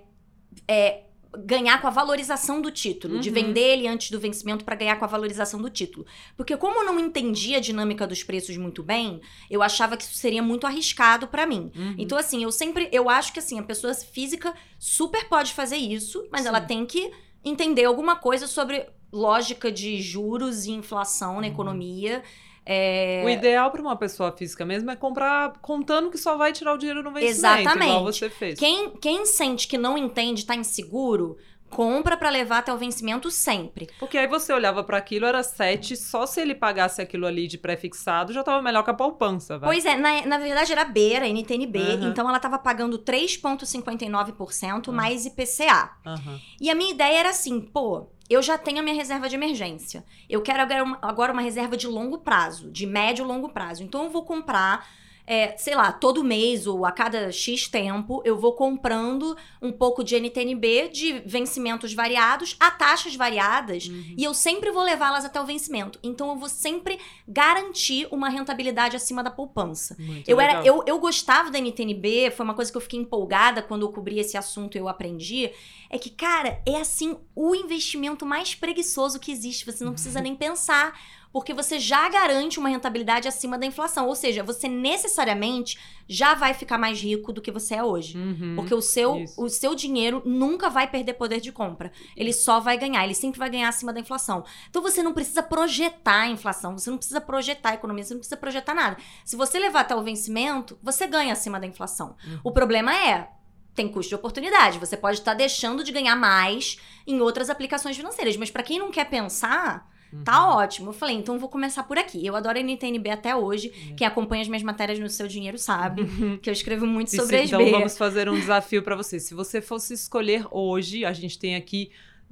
é, 0.67 1.03
ganhar 1.37 1.81
com 1.81 1.87
a 1.87 1.89
valorização 1.89 2.61
do 2.61 2.69
título, 2.71 3.19
de 3.19 3.29
Uhum. 3.29 3.35
vender 3.35 3.59
ele 3.73 3.87
antes 3.87 4.11
do 4.11 4.19
vencimento 4.19 4.63
para 4.63 4.75
ganhar 4.75 4.95
com 4.97 5.05
a 5.05 5.07
valorização 5.07 5.61
do 5.61 5.69
título. 5.69 6.05
Porque 6.37 6.55
como 6.57 6.79
eu 6.79 6.85
não 6.85 6.99
entendia 6.99 7.57
a 7.57 7.59
dinâmica 7.59 8.05
dos 8.05 8.23
preços 8.23 8.55
muito 8.57 8.83
bem, 8.83 9.19
eu 9.49 9.61
achava 9.63 9.97
que 9.97 10.03
isso 10.03 10.13
seria 10.15 10.43
muito 10.43 10.67
arriscado 10.67 11.27
para 11.27 11.45
mim. 11.45 11.71
Uhum. 11.75 11.95
Então, 11.97 12.17
assim, 12.17 12.43
eu 12.43 12.51
sempre. 12.51 12.87
Eu 12.91 13.09
acho 13.09 13.33
que 13.33 13.39
assim, 13.39 13.59
a 13.59 13.63
pessoa 13.63 13.93
física 13.93 14.53
super 14.77 15.27
pode 15.27 15.53
fazer 15.53 15.77
isso, 15.77 16.27
mas 16.31 16.45
ela 16.45 16.61
Sim. 16.61 16.67
tem 16.67 16.85
que 16.85 17.11
entender 17.43 17.85
alguma 17.85 18.15
coisa 18.15 18.47
sobre 18.47 18.85
lógica 19.11 19.71
de 19.71 20.01
juros 20.01 20.65
e 20.65 20.71
inflação 20.71 21.35
na 21.35 21.41
Uhum. 21.41 21.53
economia. 21.53 22.23
É, 22.65 23.21
O 23.25 23.29
ideal 23.29 23.71
para 23.71 23.81
uma 23.81 23.95
pessoa 23.95 24.31
física 24.31 24.65
mesmo 24.65 24.89
é 24.89 24.95
comprar 24.95 25.53
contando 25.61 26.09
que 26.09 26.17
só 26.17 26.37
vai 26.37 26.53
tirar 26.53 26.73
o 26.73 26.77
dinheiro 26.77 27.03
no 27.03 27.11
vencimento, 27.11 27.37
Exatamente. 27.59 27.83
igual 27.89 28.03
você 28.03 28.29
fez. 28.29 28.57
Quem, 28.57 28.91
quem 28.91 29.25
sente 29.25 29.67
que 29.67 29.77
não 29.77 29.97
entende, 29.97 30.45
tá 30.45 30.55
inseguro, 30.55 31.37
compra 31.69 32.15
para 32.15 32.29
levar 32.29 32.59
até 32.59 32.71
o 32.71 32.77
vencimento 32.77 33.31
sempre. 33.31 33.89
Porque 33.99 34.15
aí 34.17 34.27
você 34.27 34.53
olhava 34.53 34.83
para 34.83 34.95
aquilo, 34.97 35.25
era 35.25 35.41
7, 35.41 35.97
só 35.97 36.25
se 36.27 36.39
ele 36.39 36.53
pagasse 36.53 37.01
aquilo 37.01 37.25
ali 37.25 37.47
de 37.47 37.57
pré-fixado, 37.57 38.31
já 38.31 38.43
tava 38.43 38.61
melhor 38.61 38.83
que 38.83 38.91
a 38.91 38.93
poupança, 38.93 39.57
vai. 39.57 39.69
Pois 39.69 39.83
é, 39.85 39.97
na, 39.97 40.23
na 40.25 40.37
verdade 40.37 40.71
era 40.71 40.85
B, 40.85 41.13
era 41.13 41.27
NTNB, 41.27 41.79
Aham. 41.79 42.09
então 42.11 42.29
ela 42.29 42.39
tava 42.39 42.59
pagando 42.59 42.99
3,59% 42.99 44.89
Ah. 44.89 44.91
mais 44.91 45.25
IPCA. 45.25 45.91
Aham. 46.05 46.39
E 46.61 46.69
a 46.69 46.75
minha 46.75 46.91
ideia 46.91 47.19
era 47.19 47.29
assim, 47.31 47.59
pô, 47.59 48.07
eu 48.29 48.41
já 48.41 48.57
tenho 48.57 48.79
a 48.79 48.81
minha 48.83 48.95
reserva 48.95 49.27
de 49.27 49.35
emergência. 49.35 50.03
Eu 50.29 50.41
quero 50.41 50.61
agora 50.61 50.83
uma, 50.83 50.99
agora 51.01 51.33
uma 51.33 51.41
reserva 51.41 51.75
de 51.75 51.87
longo 51.87 52.19
prazo, 52.19 52.71
de 52.71 52.85
médio 52.85 53.23
e 53.23 53.27
longo 53.27 53.49
prazo. 53.49 53.83
Então 53.83 54.03
eu 54.03 54.09
vou 54.09 54.23
comprar 54.23 54.87
é, 55.25 55.55
sei 55.57 55.73
lá, 55.73 55.91
todo 55.91 56.23
mês 56.23 56.67
ou 56.67 56.85
a 56.85 56.91
cada 56.91 57.31
X 57.31 57.67
tempo, 57.67 58.21
eu 58.25 58.37
vou 58.37 58.53
comprando 58.53 59.37
um 59.61 59.71
pouco 59.71 60.03
de 60.03 60.15
NTNB 60.19 60.89
de 60.89 61.19
vencimentos 61.25 61.93
variados 61.93 62.57
a 62.59 62.69
taxas 62.69 63.15
variadas 63.15 63.87
Uhum. 63.87 64.15
e 64.17 64.23
eu 64.23 64.33
sempre 64.33 64.69
vou 64.71 64.83
levá-las 64.83 65.23
até 65.23 65.39
o 65.41 65.45
vencimento. 65.45 65.97
Então 66.03 66.29
eu 66.29 66.35
vou 66.35 66.49
sempre 66.49 66.99
garantir 67.27 68.07
uma 68.11 68.27
rentabilidade 68.29 68.95
acima 68.95 69.23
da 69.23 69.31
poupança. 69.31 69.95
Muito 69.97 70.29
Eu, 70.29 70.39
era, 70.41 70.65
eu, 70.65 70.83
eu 70.85 70.99
gostava 70.99 71.49
da 71.49 71.57
NTNB, 71.57 72.31
foi 72.31 72.43
uma 72.43 72.53
coisa 72.53 72.69
que 72.71 72.77
eu 72.77 72.81
fiquei 72.81 72.99
empolgada 72.99 73.61
quando 73.61 73.83
eu 73.83 73.91
cobri 73.91 74.19
esse 74.19 74.35
assunto 74.37 74.75
e 74.75 74.79
eu 74.79 74.87
aprendi. 74.89 75.51
É 75.89 75.97
que, 75.97 76.09
cara, 76.09 76.61
é 76.65 76.77
assim 76.81 77.17
o 77.35 77.55
investimento 77.55 78.25
mais 78.25 78.55
preguiçoso 78.55 79.19
que 79.19 79.31
existe. 79.31 79.65
Você 79.65 79.83
não 79.83 79.93
precisa 79.93 80.19
nem 80.21 80.35
pensar. 80.35 80.99
Porque 81.33 81.51
você 81.51 81.79
já 81.79 82.07
garante 82.09 82.59
uma 82.59 82.69
rentabilidade 82.69 83.27
acima 83.27 83.57
da 83.57 83.65
inflação. 83.65 84.07
Ou 84.07 84.13
seja, 84.13 84.43
você 84.43 84.67
necessariamente 84.67 85.79
já 86.07 86.35
vai 86.35 86.53
ficar 86.53 86.77
mais 86.77 87.01
rico 87.01 87.33
do 87.33 87.41
que 87.41 87.51
você 87.51 87.73
é 87.73 87.83
hoje. 87.83 88.15
Uhum. 88.15 88.53
Porque 88.55 88.73
o 88.73 88.81
seu, 88.81 89.17
isso. 89.17 89.43
o 89.43 89.49
seu 89.49 89.73
dinheiro 89.73 90.21
nunca 90.23 90.69
vai 90.69 90.87
perder 90.87 91.13
poder 91.13 91.41
de 91.41 91.51
compra. 91.51 91.91
Ele 92.15 92.31
só 92.31 92.59
vai 92.59 92.77
ganhar, 92.77 93.03
ele 93.03 93.15
sempre 93.15 93.39
vai 93.39 93.49
ganhar 93.49 93.67
acima 93.67 93.91
da 93.91 93.99
inflação. 93.99 94.45
Então 94.69 94.79
você 94.79 95.01
não 95.01 95.11
precisa 95.11 95.41
projetar 95.41 96.21
a 96.21 96.27
inflação, 96.27 96.77
você 96.77 96.91
não 96.91 96.97
precisa 96.97 97.19
projetar 97.19 97.71
a 97.71 97.73
economia, 97.73 98.03
você 98.03 98.13
não 98.13 98.19
precisa 98.19 98.37
projetar 98.37 98.75
nada. 98.75 98.97
Se 99.25 99.35
você 99.35 99.57
levar 99.57 99.79
até 99.81 99.95
o 99.95 100.03
vencimento, 100.03 100.77
você 100.83 101.07
ganha 101.07 101.33
acima 101.33 101.59
da 101.59 101.65
inflação. 101.65 102.15
Uhum. 102.27 102.39
O 102.43 102.51
problema 102.51 102.95
é. 102.95 103.27
Tem 103.73 103.89
custo 103.89 104.09
de 104.09 104.15
oportunidade. 104.15 104.77
Você 104.77 104.95
pode 104.95 105.17
estar 105.17 105.33
deixando 105.33 105.83
de 105.83 105.91
ganhar 105.91 106.15
mais 106.15 106.77
em 107.07 107.19
outras 107.21 107.49
aplicações 107.49 107.97
financeiras. 107.97 108.37
Mas 108.37 108.51
para 108.51 108.61
quem 108.61 108.77
não 108.77 108.91
quer 108.91 109.05
pensar, 109.05 109.91
tá 110.23 110.47
Uhum. 110.49 110.57
ótimo. 110.57 110.89
Eu 110.89 110.93
falei, 110.93 111.15
então 111.15 111.37
vou 111.39 111.49
começar 111.49 111.83
por 111.83 111.97
aqui. 111.97 112.25
Eu 112.25 112.35
adoro 112.35 112.57
a 112.57 112.61
NTNB 112.61 113.09
até 113.09 113.35
hoje. 113.35 113.71
É. 113.91 113.93
Quem 113.93 114.05
acompanha 114.07 114.41
as 114.41 114.47
minhas 114.47 114.63
matérias 114.63 114.99
no 114.99 115.09
Seu 115.09 115.27
Dinheiro 115.27 115.57
sabe 115.57 116.05
que 116.41 116.49
eu 116.49 116.53
escrevo 116.53 116.85
muito 116.85 117.09
Se- 117.11 117.17
sobre 117.17 117.37
se- 117.37 117.43
as 117.43 117.47
então 117.49 117.63
B. 117.63 117.71
vamos 117.71 117.97
fazer 117.97 118.29
um 118.29 118.35
desafio 118.35 118.83
para 118.83 118.95
você. 118.95 119.19
Se 119.19 119.33
você 119.33 119.61
fosse 119.61 119.93
escolher 119.93 120.45
hoje, 120.51 121.03
a 121.05 121.13
gente 121.13 121.37
tem 121.39 121.55
aqui 121.55 121.89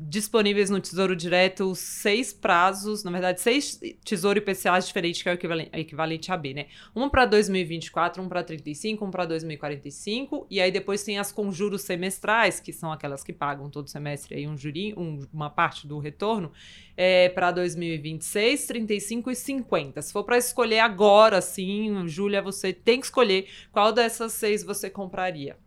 disponíveis 0.08 0.70
no 0.70 0.80
Tesouro 0.80 1.16
Direto 1.16 1.76
seis 1.76 2.34
prazos, 2.34 3.04
na 3.04 3.12
verdade, 3.12 3.40
seis 3.42 3.80
Tesouro 4.04 4.40
IPCAs 4.40 4.88
diferentes, 4.88 5.22
que 5.22 5.30
é 5.30 5.32
o 5.32 5.36
equivalente, 5.36 5.70
equivalente 5.74 6.32
a 6.32 6.38
B, 6.38 6.54
né? 6.54 6.66
Um 6.96 7.08
para 7.10 7.26
2024, 7.26 8.22
um 8.22 8.28
para 8.28 8.44
35, 8.44 9.06
um 9.06 9.12
para 9.12 9.26
2045, 9.26 10.48
e 10.50 10.60
aí 10.60 10.72
depois 10.72 11.04
tem 11.04 11.20
as 11.20 11.32
com 11.32 11.52
juros 11.52 11.82
semestrais, 11.84 12.60
que 12.60 12.74
são 12.74 12.92
aquelas 12.92 13.24
que 13.24 13.32
pagam 13.34 13.70
todo 13.70 13.90
semestre 13.90 14.36
aí 14.36 14.48
um 14.48 14.58
jurinho, 14.58 15.00
um- 15.00 15.28
uma 15.32 15.50
parte 15.50 15.86
do 15.88 16.00
retorno, 16.00 16.52
é, 16.98 17.30
para 17.30 17.52
2026, 17.52 18.66
35 18.68 19.30
e 19.32 19.36
50. 19.36 20.02
Se 20.02 20.12
for 20.12 20.24
para 20.24 20.38
escolher 20.38 20.80
agora, 20.80 21.42
sim, 21.42 22.08
Júlia, 22.08 22.42
você 22.42 22.74
tem 22.74 23.00
que 23.00 23.06
escolher 23.06 23.48
qual 23.72 23.92
dessas 23.94 24.34
seis 24.34 24.64
você 24.64 24.90
compraria. 24.90 25.58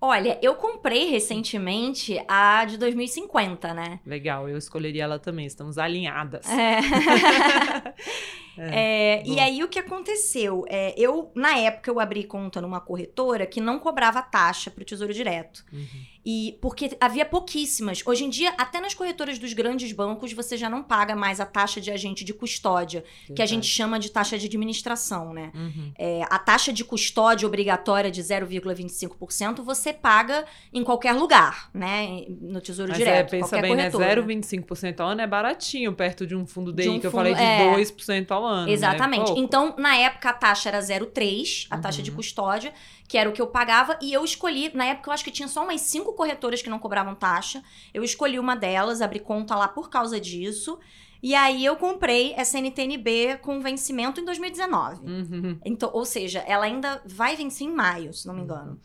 Olha, 0.00 0.38
eu 0.40 0.54
comprei 0.54 1.10
recentemente 1.10 2.22
a 2.28 2.64
de 2.64 2.78
2050, 2.78 3.74
né? 3.74 3.98
Legal, 4.06 4.48
eu 4.48 4.56
escolheria 4.56 5.04
ela 5.04 5.18
também, 5.18 5.44
estamos 5.44 5.76
alinhadas. 5.76 6.46
É. 6.48 6.78
É, 8.60 9.22
bom. 9.24 9.32
e 9.32 9.40
aí 9.40 9.62
o 9.62 9.68
que 9.68 9.78
aconteceu? 9.78 10.64
É, 10.68 10.94
eu, 10.96 11.30
na 11.34 11.56
época, 11.58 11.90
eu 11.90 12.00
abri 12.00 12.24
conta 12.24 12.60
numa 12.60 12.80
corretora 12.80 13.46
que 13.46 13.60
não 13.60 13.78
cobrava 13.78 14.20
taxa 14.22 14.70
para 14.70 14.82
o 14.82 14.84
Tesouro 14.84 15.12
Direto. 15.14 15.64
Uhum. 15.72 15.86
E 16.30 16.58
porque 16.60 16.90
havia 17.00 17.24
pouquíssimas. 17.24 18.02
Hoje 18.04 18.24
em 18.24 18.28
dia, 18.28 18.52
até 18.58 18.80
nas 18.80 18.92
corretoras 18.92 19.38
dos 19.38 19.54
grandes 19.54 19.92
bancos, 19.92 20.32
você 20.34 20.58
já 20.58 20.68
não 20.68 20.82
paga 20.82 21.16
mais 21.16 21.40
a 21.40 21.46
taxa 21.46 21.80
de 21.80 21.90
agente 21.90 22.22
de 22.22 22.34
custódia, 22.34 23.02
que 23.34 23.40
a 23.40 23.46
gente 23.46 23.66
chama 23.66 23.98
de 23.98 24.10
taxa 24.10 24.36
de 24.36 24.46
administração, 24.46 25.32
né? 25.32 25.50
Uhum. 25.54 25.92
É, 25.96 26.22
a 26.28 26.38
taxa 26.38 26.70
de 26.70 26.84
custódia 26.84 27.46
obrigatória 27.46 28.10
de 28.10 28.20
0,25% 28.22 29.62
você 29.62 29.92
paga 29.92 30.44
em 30.72 30.82
qualquer 30.84 31.12
lugar, 31.14 31.70
né? 31.72 32.24
No 32.40 32.60
Tesouro 32.60 32.90
Mas 32.90 32.98
Direto. 32.98 33.34
é, 33.34 33.38
pensa 33.40 33.60
bem, 33.60 33.74
né? 33.74 33.90
corretora. 33.90 34.22
0,25% 34.22 35.00
ao 35.00 35.08
ano 35.08 35.20
é 35.20 35.26
baratinho 35.26 35.92
perto 35.94 36.26
de 36.26 36.34
um 36.36 36.46
fundo 36.46 36.72
DI 36.72 36.82
De 36.82 36.88
um 36.90 37.00
que 37.00 37.06
eu 37.06 37.10
fundo- 37.10 37.20
falei 37.20 37.34
de 37.34 37.40
é. 37.42 37.74
2% 37.74 38.30
ao 38.32 38.44
ano. 38.44 38.47
Né? 38.66 38.70
Exatamente. 38.72 39.26
Pouco. 39.26 39.40
Então, 39.40 39.74
na 39.78 39.96
época, 39.96 40.30
a 40.30 40.32
taxa 40.32 40.68
era 40.68 40.80
0,3, 40.80 41.66
a 41.70 41.78
taxa 41.78 42.02
de 42.02 42.10
Uhum. 42.10 42.16
custódia, 42.16 42.72
que 43.06 43.16
era 43.18 43.28
o 43.28 43.32
que 43.32 43.40
eu 43.40 43.46
pagava, 43.46 43.98
e 44.02 44.12
eu 44.12 44.24
escolhi, 44.24 44.70
na 44.74 44.84
época 44.86 45.08
eu 45.10 45.14
acho 45.14 45.24
que 45.24 45.30
tinha 45.30 45.48
só 45.48 45.62
umas 45.64 45.80
cinco 45.80 46.12
corretoras 46.12 46.60
que 46.62 46.68
não 46.70 46.78
cobravam 46.78 47.14
taxa. 47.14 47.62
Eu 47.94 48.02
escolhi 48.04 48.38
uma 48.38 48.54
delas, 48.56 49.00
abri 49.00 49.20
conta 49.20 49.54
lá 49.56 49.66
por 49.68 49.88
causa 49.90 50.20
disso. 50.20 50.78
E 51.22 51.34
aí 51.34 51.64
eu 51.64 51.74
comprei 51.76 52.32
essa 52.36 52.58
NTNB 52.58 53.38
com 53.42 53.60
vencimento 53.60 54.20
em 54.20 54.24
2019. 54.24 55.00
Uhum. 55.04 55.58
Então, 55.64 55.90
ou 55.92 56.04
seja, 56.04 56.38
ela 56.46 56.64
ainda 56.66 57.02
vai 57.04 57.34
vencer 57.34 57.66
em 57.66 57.72
maio, 57.72 58.12
se 58.14 58.26
não 58.26 58.34
me 58.34 58.42
engano. 58.42 58.78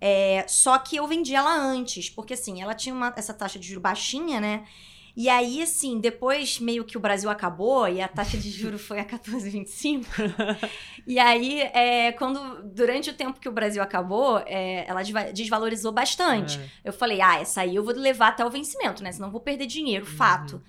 É, 0.00 0.44
só 0.46 0.78
que 0.78 0.96
eu 0.96 1.06
vendi 1.06 1.34
ela 1.34 1.52
antes, 1.56 2.08
porque 2.10 2.34
assim, 2.34 2.60
ela 2.62 2.74
tinha 2.74 2.94
uma- 2.94 3.12
essa 3.16 3.32
taxa 3.34 3.58
de 3.58 3.66
juro 3.68 3.80
baixinha, 3.80 4.38
né? 4.40 4.64
E 5.20 5.28
aí, 5.28 5.60
assim, 5.60 5.98
depois 5.98 6.60
meio 6.60 6.84
que 6.84 6.96
o 6.96 7.00
Brasil 7.00 7.28
acabou 7.28 7.88
e 7.88 8.00
a 8.00 8.06
taxa 8.06 8.38
de 8.38 8.48
juro 8.52 8.78
foi 8.78 9.00
a 9.00 9.04
14,25. 9.04 10.06
e 11.04 11.18
aí, 11.18 11.60
é, 11.60 12.12
quando 12.12 12.62
durante 12.62 13.10
o 13.10 13.12
tempo 13.12 13.40
que 13.40 13.48
o 13.48 13.52
Brasil 13.52 13.82
acabou, 13.82 14.38
é, 14.46 14.88
ela 14.88 15.02
desva- 15.02 15.32
desvalorizou 15.32 15.90
bastante. 15.90 16.60
É. 16.60 16.68
Eu 16.84 16.92
falei, 16.92 17.20
ah, 17.20 17.40
essa 17.40 17.62
aí 17.62 17.74
eu 17.74 17.82
vou 17.82 17.92
levar 17.94 18.28
até 18.28 18.46
o 18.46 18.50
vencimento, 18.50 19.02
né? 19.02 19.10
Senão 19.10 19.26
eu 19.26 19.32
vou 19.32 19.40
perder 19.40 19.66
dinheiro, 19.66 20.06
fato. 20.06 20.62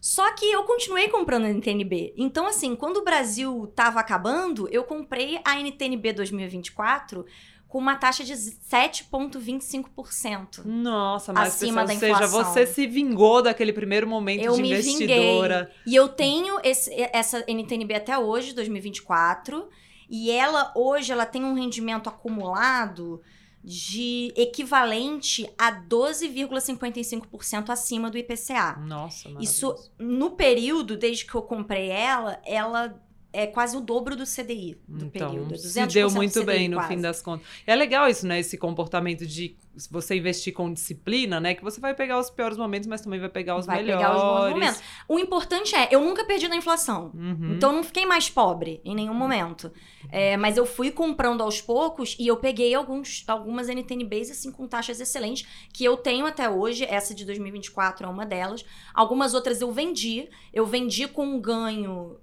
Só 0.00 0.34
que 0.34 0.50
eu 0.50 0.64
continuei 0.64 1.08
comprando 1.08 1.44
a 1.44 1.50
NTNB. 1.50 2.14
Então, 2.16 2.46
assim, 2.46 2.74
quando 2.74 2.96
o 2.96 3.04
Brasil 3.04 3.70
tava 3.76 4.00
acabando, 4.00 4.66
eu 4.72 4.84
comprei 4.84 5.38
a 5.44 5.60
NTNB 5.60 6.14
2024 6.14 7.26
com 7.72 7.78
uma 7.78 7.96
taxa 7.96 8.22
de 8.22 8.34
7,25%. 8.34 10.62
Nossa, 10.64 11.32
mas 11.32 11.54
Acima 11.54 11.80
ou 11.80 11.86
da 11.86 11.94
seja, 11.94 12.12
inflação. 12.12 12.44
você 12.44 12.66
se 12.66 12.86
vingou 12.86 13.40
daquele 13.42 13.72
primeiro 13.72 14.06
momento 14.06 14.44
Eu 14.44 14.52
de 14.52 14.60
me 14.60 14.70
investidora. 14.72 15.72
E 15.86 15.96
eu 15.96 16.06
tenho 16.10 16.60
esse- 16.62 16.92
essa 17.14 17.42
NTNB 17.48 17.94
até 17.94 18.18
hoje, 18.18 18.52
2024, 18.54 19.70
e 20.10 20.30
ela 20.30 20.70
hoje 20.76 21.12
ela 21.12 21.24
tem 21.24 21.42
um 21.44 21.54
rendimento 21.54 22.10
acumulado 22.10 23.22
de 23.64 24.34
equivalente 24.36 25.48
a 25.56 25.70
12,55% 25.70 27.70
acima 27.70 28.10
do 28.10 28.18
IPCA. 28.18 28.76
Nossa, 28.80 29.30
Isso, 29.40 29.74
no 29.98 30.32
período, 30.32 30.94
desde 30.96 31.24
que 31.24 31.34
eu 31.34 31.40
comprei 31.42 31.88
ela, 31.88 32.38
ela 32.44 33.00
é 33.32 33.46
quase 33.46 33.76
o 33.76 33.80
dobro 33.80 34.14
do 34.14 34.24
CDI 34.24 34.76
do 34.86 35.06
Então, 35.06 35.30
período. 35.30 35.56
se 35.56 35.80
200% 35.80 35.92
deu 35.92 36.10
muito 36.10 36.44
bem 36.44 36.68
no 36.68 36.76
quase. 36.76 36.88
fim 36.94 37.00
das 37.00 37.22
contas. 37.22 37.46
É 37.66 37.74
legal 37.74 38.08
isso, 38.08 38.26
né? 38.26 38.38
Esse 38.40 38.58
comportamento 38.58 39.26
de 39.26 39.56
você 39.90 40.16
investir 40.16 40.52
com 40.52 40.70
disciplina, 40.70 41.40
né? 41.40 41.54
Que 41.54 41.64
você 41.64 41.80
vai 41.80 41.94
pegar 41.94 42.18
os 42.18 42.28
piores 42.28 42.58
momentos, 42.58 42.86
mas 42.86 43.00
também 43.00 43.18
vai 43.18 43.30
pegar 43.30 43.56
os 43.56 43.64
Vai 43.64 43.76
melhores. 43.82 44.02
pegar 44.06 44.16
os 44.16 44.22
bons 44.22 44.50
momentos. 44.50 44.82
O 45.08 45.18
importante 45.18 45.74
é, 45.74 45.88
eu 45.90 46.00
nunca 46.04 46.24
perdi 46.26 46.46
na 46.46 46.56
inflação. 46.56 47.10
Uhum. 47.14 47.54
Então 47.54 47.70
eu 47.70 47.76
não 47.76 47.82
fiquei 47.84 48.04
mais 48.04 48.28
pobre 48.28 48.82
em 48.84 48.94
nenhum 48.94 49.14
momento. 49.14 49.72
É, 50.10 50.36
mas 50.36 50.58
eu 50.58 50.66
fui 50.66 50.90
comprando 50.90 51.40
aos 51.42 51.60
poucos 51.62 52.14
e 52.18 52.26
eu 52.26 52.36
peguei 52.36 52.74
alguns, 52.74 53.24
algumas 53.26 53.68
NTNBs 53.68 54.30
assim 54.30 54.52
com 54.52 54.66
taxas 54.68 55.00
excelentes 55.00 55.46
que 55.72 55.82
eu 55.84 55.96
tenho 55.96 56.26
até 56.26 56.50
hoje. 56.50 56.84
Essa 56.84 57.14
de 57.14 57.24
2024 57.24 58.06
é 58.06 58.10
uma 58.10 58.26
delas. 58.26 58.62
Algumas 58.92 59.32
outras 59.32 59.62
eu 59.62 59.72
vendi. 59.72 60.28
Eu 60.52 60.66
vendi 60.66 61.08
com 61.08 61.24
um 61.24 61.40
ganho 61.40 62.18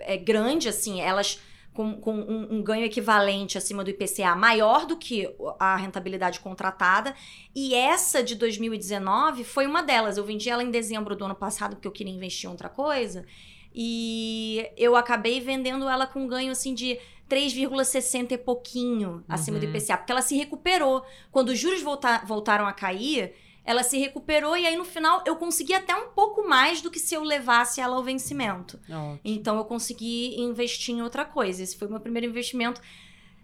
é, 0.00 0.16
grande, 0.16 0.68
assim, 0.68 1.00
elas 1.00 1.40
com, 1.72 2.00
com 2.00 2.14
um, 2.14 2.54
um 2.56 2.62
ganho 2.62 2.84
equivalente 2.86 3.58
acima 3.58 3.84
do 3.84 3.90
IPCA 3.90 4.34
maior 4.34 4.86
do 4.86 4.96
que 4.96 5.28
a 5.58 5.76
rentabilidade 5.76 6.40
contratada. 6.40 7.14
E 7.54 7.74
essa 7.74 8.22
de 8.22 8.34
2019 8.34 9.44
foi 9.44 9.66
uma 9.66 9.82
delas. 9.82 10.16
Eu 10.16 10.24
vendi 10.24 10.48
ela 10.48 10.62
em 10.62 10.70
dezembro 10.70 11.14
do 11.14 11.24
ano 11.26 11.34
passado 11.34 11.76
porque 11.76 11.86
eu 11.86 11.92
queria 11.92 12.12
investir 12.14 12.48
em 12.48 12.50
outra 12.50 12.70
coisa. 12.70 13.26
E 13.74 14.66
eu 14.76 14.96
acabei 14.96 15.38
vendendo 15.38 15.86
ela 15.86 16.06
com 16.06 16.20
um 16.20 16.26
ganho 16.26 16.50
assim 16.50 16.72
de 16.72 16.98
3,60 17.28 18.32
e 18.32 18.38
pouquinho 18.38 19.22
acima 19.28 19.58
do 19.58 19.66
Uhum. 19.66 19.72
IPCA, 19.74 19.98
porque 19.98 20.12
ela 20.12 20.22
se 20.22 20.34
recuperou. 20.34 21.04
Quando 21.30 21.50
os 21.50 21.58
juros 21.58 21.82
volta- 21.82 22.22
voltaram 22.24 22.66
a 22.66 22.72
cair, 22.72 23.34
ela 23.66 23.82
se 23.82 23.98
recuperou 23.98 24.56
e 24.56 24.64
aí 24.64 24.76
no 24.76 24.84
final 24.84 25.24
eu 25.26 25.34
consegui 25.34 25.74
até 25.74 25.94
um 25.94 26.08
pouco 26.10 26.48
mais 26.48 26.80
do 26.80 26.90
que 26.90 27.00
se 27.00 27.16
eu 27.16 27.24
levasse 27.24 27.80
ela 27.80 27.96
ao 27.96 28.04
vencimento. 28.04 28.78
Ótimo. 28.88 29.20
Então 29.24 29.58
eu 29.58 29.64
consegui 29.64 30.40
investir 30.40 30.94
em 30.94 31.02
outra 31.02 31.24
coisa. 31.24 31.62
Esse 31.62 31.76
foi 31.76 31.88
o 31.88 31.90
meu 31.90 31.98
primeiro 32.00 32.28
investimento. 32.28 32.80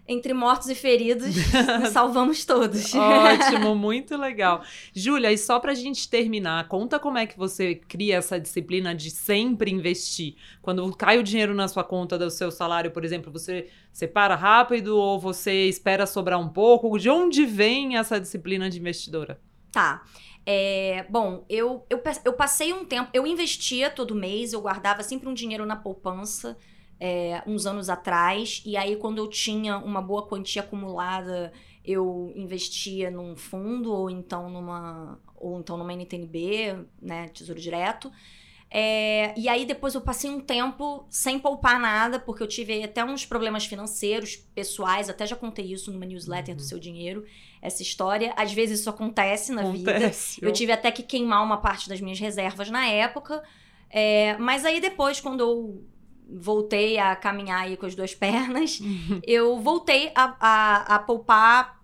Entre 0.07 0.35
mortos 0.35 0.69
e 0.69 0.75
feridos, 0.75 1.35
nos 1.81 1.91
salvamos 1.91 2.45
todos. 2.45 2.93
Ótimo, 2.93 3.75
muito 3.77 4.17
legal. 4.17 4.63
Júlia, 4.93 5.33
e 5.33 5.39
só 5.39 5.61
pra 5.61 5.75
gente 5.75 6.09
terminar, 6.09 6.67
conta 6.67 6.99
como 6.99 7.19
é 7.19 7.27
que 7.27 7.39
você 7.39 7.77
cria 7.77 8.17
essa 8.17 8.39
disciplina 8.39 8.95
de 8.95 9.13
sempre 9.13 9.71
investir. 9.71 10.35
Quando 10.61 10.91
cai 10.97 11.19
o 11.19 11.23
dinheiro 11.23 11.55
na 11.55 11.69
sua 11.69 11.85
conta 11.85 12.19
do 12.19 12.31
seu 12.31 12.51
salário, 12.51 12.91
por 12.91 13.05
exemplo, 13.05 13.31
você 13.33 13.69
separa 13.93 14.35
rápido 14.35 14.99
ou 14.99 15.21
você 15.21 15.69
espera 15.69 16.05
sobrar 16.05 16.39
um 16.39 16.49
pouco? 16.49 16.99
De 16.99 17.09
onde 17.09 17.47
vem 17.47 17.97
essa 17.97 18.21
disciplina 18.21 18.69
de 18.69 18.81
investidora? 18.81 19.41
Tá. 19.73 20.05
É, 20.45 21.07
bom, 21.11 21.47
eu, 21.49 21.87
eu, 21.89 22.03
eu 22.25 22.33
passei 22.35 22.73
um 22.73 22.85
tempo, 22.85 23.11
eu 23.15 23.27
investia 23.27 23.91
todo 23.91 24.15
mês, 24.15 24.53
eu 24.53 24.61
guardava 24.61 25.03
sempre 25.03 25.29
um 25.29 25.35
dinheiro 25.35 25.65
na 25.67 25.77
poupança. 25.77 26.59
é, 27.01 27.43
uns 27.47 27.67
anos 27.67 27.91
atrás. 27.91 28.63
E 28.67 28.77
aí, 28.77 28.97
quando 28.97 29.19
eu 29.19 29.29
tinha 29.29 29.79
uma 29.79 30.03
boa 30.03 30.27
quantia 30.29 30.63
acumulada, 30.63 31.53
eu 31.85 32.33
investia 32.37 33.11
num 33.11 33.37
fundo 33.37 33.93
ou 33.93 34.11
então 34.11 34.49
numa 34.51 35.21
ou 35.37 35.61
então 35.61 35.77
numa 35.77 35.93
NTNB, 35.93 36.87
né, 37.03 37.29
Tesouro 37.29 37.61
Direto. 37.61 38.11
É, 38.75 39.35
e 39.37 39.51
aí 39.51 39.67
depois 39.67 39.95
eu 39.95 40.01
passei 40.01 40.31
um 40.31 40.41
tempo 40.41 41.05
sem 41.11 41.39
poupar 41.39 41.79
nada, 41.79 42.19
porque 42.19 42.43
eu 42.43 42.47
tive 42.47 42.83
até 42.83 43.05
uns 43.05 43.27
problemas 43.27 43.67
financeiros, 43.67 44.37
pessoais, 44.55 45.11
até 45.11 45.27
já 45.27 45.37
contei 45.37 45.71
isso 45.71 45.93
numa 45.93 46.07
newsletter 46.07 46.55
uhum. 46.55 46.57
do 46.57 46.63
Seu 46.63 46.79
Dinheiro, 46.79 47.23
essa 47.61 47.83
história. 47.83 48.33
Às 48.35 48.51
vezes 48.55 48.81
isso 48.81 48.89
acontece 48.89 49.53
na 49.53 49.61
acontece. 49.61 50.37
vida. 50.37 50.49
Eu 50.49 50.53
tive 50.55 50.73
até 50.73 50.91
que 50.91 51.03
queimar 51.03 51.45
uma 51.45 51.59
parte 51.59 51.87
das 51.87 52.01
minhas 52.01 52.19
reservas 52.19 52.71
na 52.71 52.87
época. 52.87 53.43
É, 53.91 54.39
mas 54.39 54.65
aí 54.65 54.81
depois, 54.81 55.21
quando 55.21 55.41
eu 55.41 55.85
voltei 56.27 56.99
a 56.99 57.15
caminhar 57.15 57.65
aí 57.65 57.77
com 57.77 57.85
as 57.85 57.95
duas 57.95 58.15
pernas, 58.17 58.81
uhum. 58.81 59.21
eu 59.27 59.61
voltei 59.61 60.11
a, 60.15 60.35
a, 60.41 60.95
a 60.95 60.99
poupar 60.99 61.79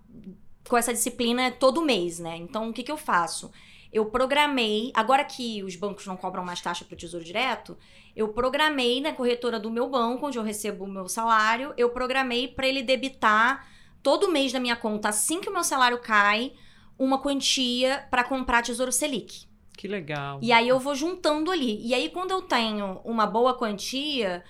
com 0.67 0.75
essa 0.75 0.91
disciplina 0.91 1.51
todo 1.51 1.83
mês, 1.83 2.17
né? 2.17 2.35
Então, 2.35 2.69
o 2.69 2.73
que, 2.73 2.81
que 2.81 2.91
eu 2.91 2.97
faço? 2.97 3.51
Eu 3.91 4.05
programei, 4.05 4.91
agora 4.93 5.23
que 5.23 5.63
os 5.63 5.75
bancos 5.75 6.05
não 6.05 6.15
cobram 6.15 6.43
mais 6.43 6.61
taxa 6.61 6.85
para 6.85 6.93
o 6.93 6.97
Tesouro 6.97 7.25
Direto, 7.25 7.77
eu 8.15 8.29
programei 8.29 9.01
na 9.01 9.13
corretora 9.13 9.59
do 9.59 9.71
meu 9.71 9.89
banco, 9.89 10.27
onde 10.27 10.37
eu 10.37 10.43
recebo 10.43 10.85
o 10.85 10.87
meu 10.87 11.07
salário, 11.07 11.73
eu 11.75 11.89
programei 11.89 12.47
para 12.47 12.67
ele 12.67 12.83
debitar 12.83 13.67
todo 14.03 14.31
mês 14.31 14.51
da 14.51 14.59
minha 14.59 14.75
conta, 14.75 15.09
assim 15.09 15.41
que 15.41 15.49
o 15.49 15.53
meu 15.53 15.63
salário 15.63 15.99
cai, 15.99 16.53
uma 16.97 17.19
quantia 17.19 18.07
para 18.11 18.23
comprar 18.23 18.61
Tesouro 18.61 18.91
Selic. 18.91 19.47
Que 19.77 19.87
legal. 19.87 20.39
E 20.41 20.51
aí 20.51 20.67
eu 20.67 20.77
vou 20.77 20.93
juntando 20.93 21.49
ali. 21.49 21.79
E 21.87 21.93
aí 21.93 22.09
quando 22.09 22.31
eu 22.31 22.41
tenho 22.41 22.99
uma 23.05 23.25
boa 23.25 23.57
quantia, 23.57 24.43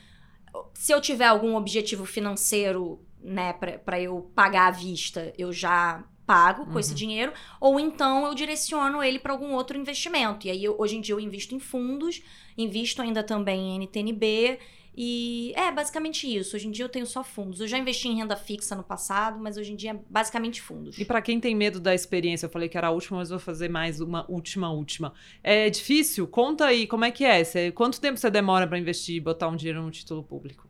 se 0.73 0.91
eu 0.91 0.99
tiver 0.99 1.27
algum 1.27 1.55
objetivo 1.55 2.05
financeiro, 2.05 3.05
né, 3.21 3.53
para 3.53 4.01
eu 4.01 4.31
pagar 4.33 4.67
à 4.67 4.71
vista, 4.71 5.31
eu 5.37 5.53
já 5.53 6.03
pago 6.29 6.67
com 6.67 6.73
uhum. 6.73 6.79
esse 6.79 6.93
dinheiro, 6.93 7.33
ou 7.59 7.79
então 7.79 8.27
eu 8.27 8.35
direciono 8.35 9.01
ele 9.01 9.17
para 9.17 9.33
algum 9.33 9.51
outro 9.55 9.75
investimento. 9.75 10.45
E 10.45 10.51
aí, 10.51 10.63
eu, 10.63 10.75
hoje 10.77 10.95
em 10.95 11.01
dia, 11.01 11.15
eu 11.15 11.19
invisto 11.19 11.55
em 11.55 11.59
fundos, 11.59 12.21
invisto 12.55 13.01
ainda 13.01 13.23
também 13.23 13.71
em 13.71 13.75
NTNB. 13.79 14.59
E 14.95 15.53
é 15.55 15.71
basicamente 15.71 16.27
isso. 16.27 16.55
Hoje 16.55 16.67
em 16.67 16.71
dia 16.71 16.85
eu 16.85 16.89
tenho 16.89 17.07
só 17.07 17.23
fundos. 17.23 17.61
Eu 17.61 17.67
já 17.67 17.79
investi 17.79 18.09
em 18.09 18.17
renda 18.17 18.35
fixa 18.35 18.75
no 18.75 18.83
passado, 18.83 19.39
mas 19.39 19.57
hoje 19.57 19.71
em 19.71 19.75
dia 19.75 19.91
é 19.91 19.99
basicamente 20.07 20.61
fundos. 20.61 20.99
E 20.99 21.05
para 21.05 21.19
quem 21.19 21.39
tem 21.39 21.55
medo 21.55 21.79
da 21.79 21.95
experiência, 21.95 22.45
eu 22.45 22.49
falei 22.49 22.69
que 22.69 22.77
era 22.77 22.87
a 22.87 22.91
última, 22.91 23.17
mas 23.17 23.29
vou 23.29 23.39
fazer 23.39 23.69
mais 23.69 23.99
uma 23.99 24.29
última, 24.29 24.71
última. 24.71 25.13
É 25.41 25.67
difícil? 25.67 26.27
Conta 26.27 26.65
aí 26.65 26.85
como 26.85 27.05
é 27.05 27.11
que 27.11 27.25
é. 27.25 27.41
Quanto 27.73 27.99
tempo 27.99 28.19
você 28.19 28.29
demora 28.29 28.67
para 28.67 28.77
investir 28.77 29.15
e 29.15 29.19
botar 29.19 29.47
um 29.47 29.55
dinheiro 29.55 29.81
no 29.81 29.89
título 29.89 30.21
público? 30.21 30.68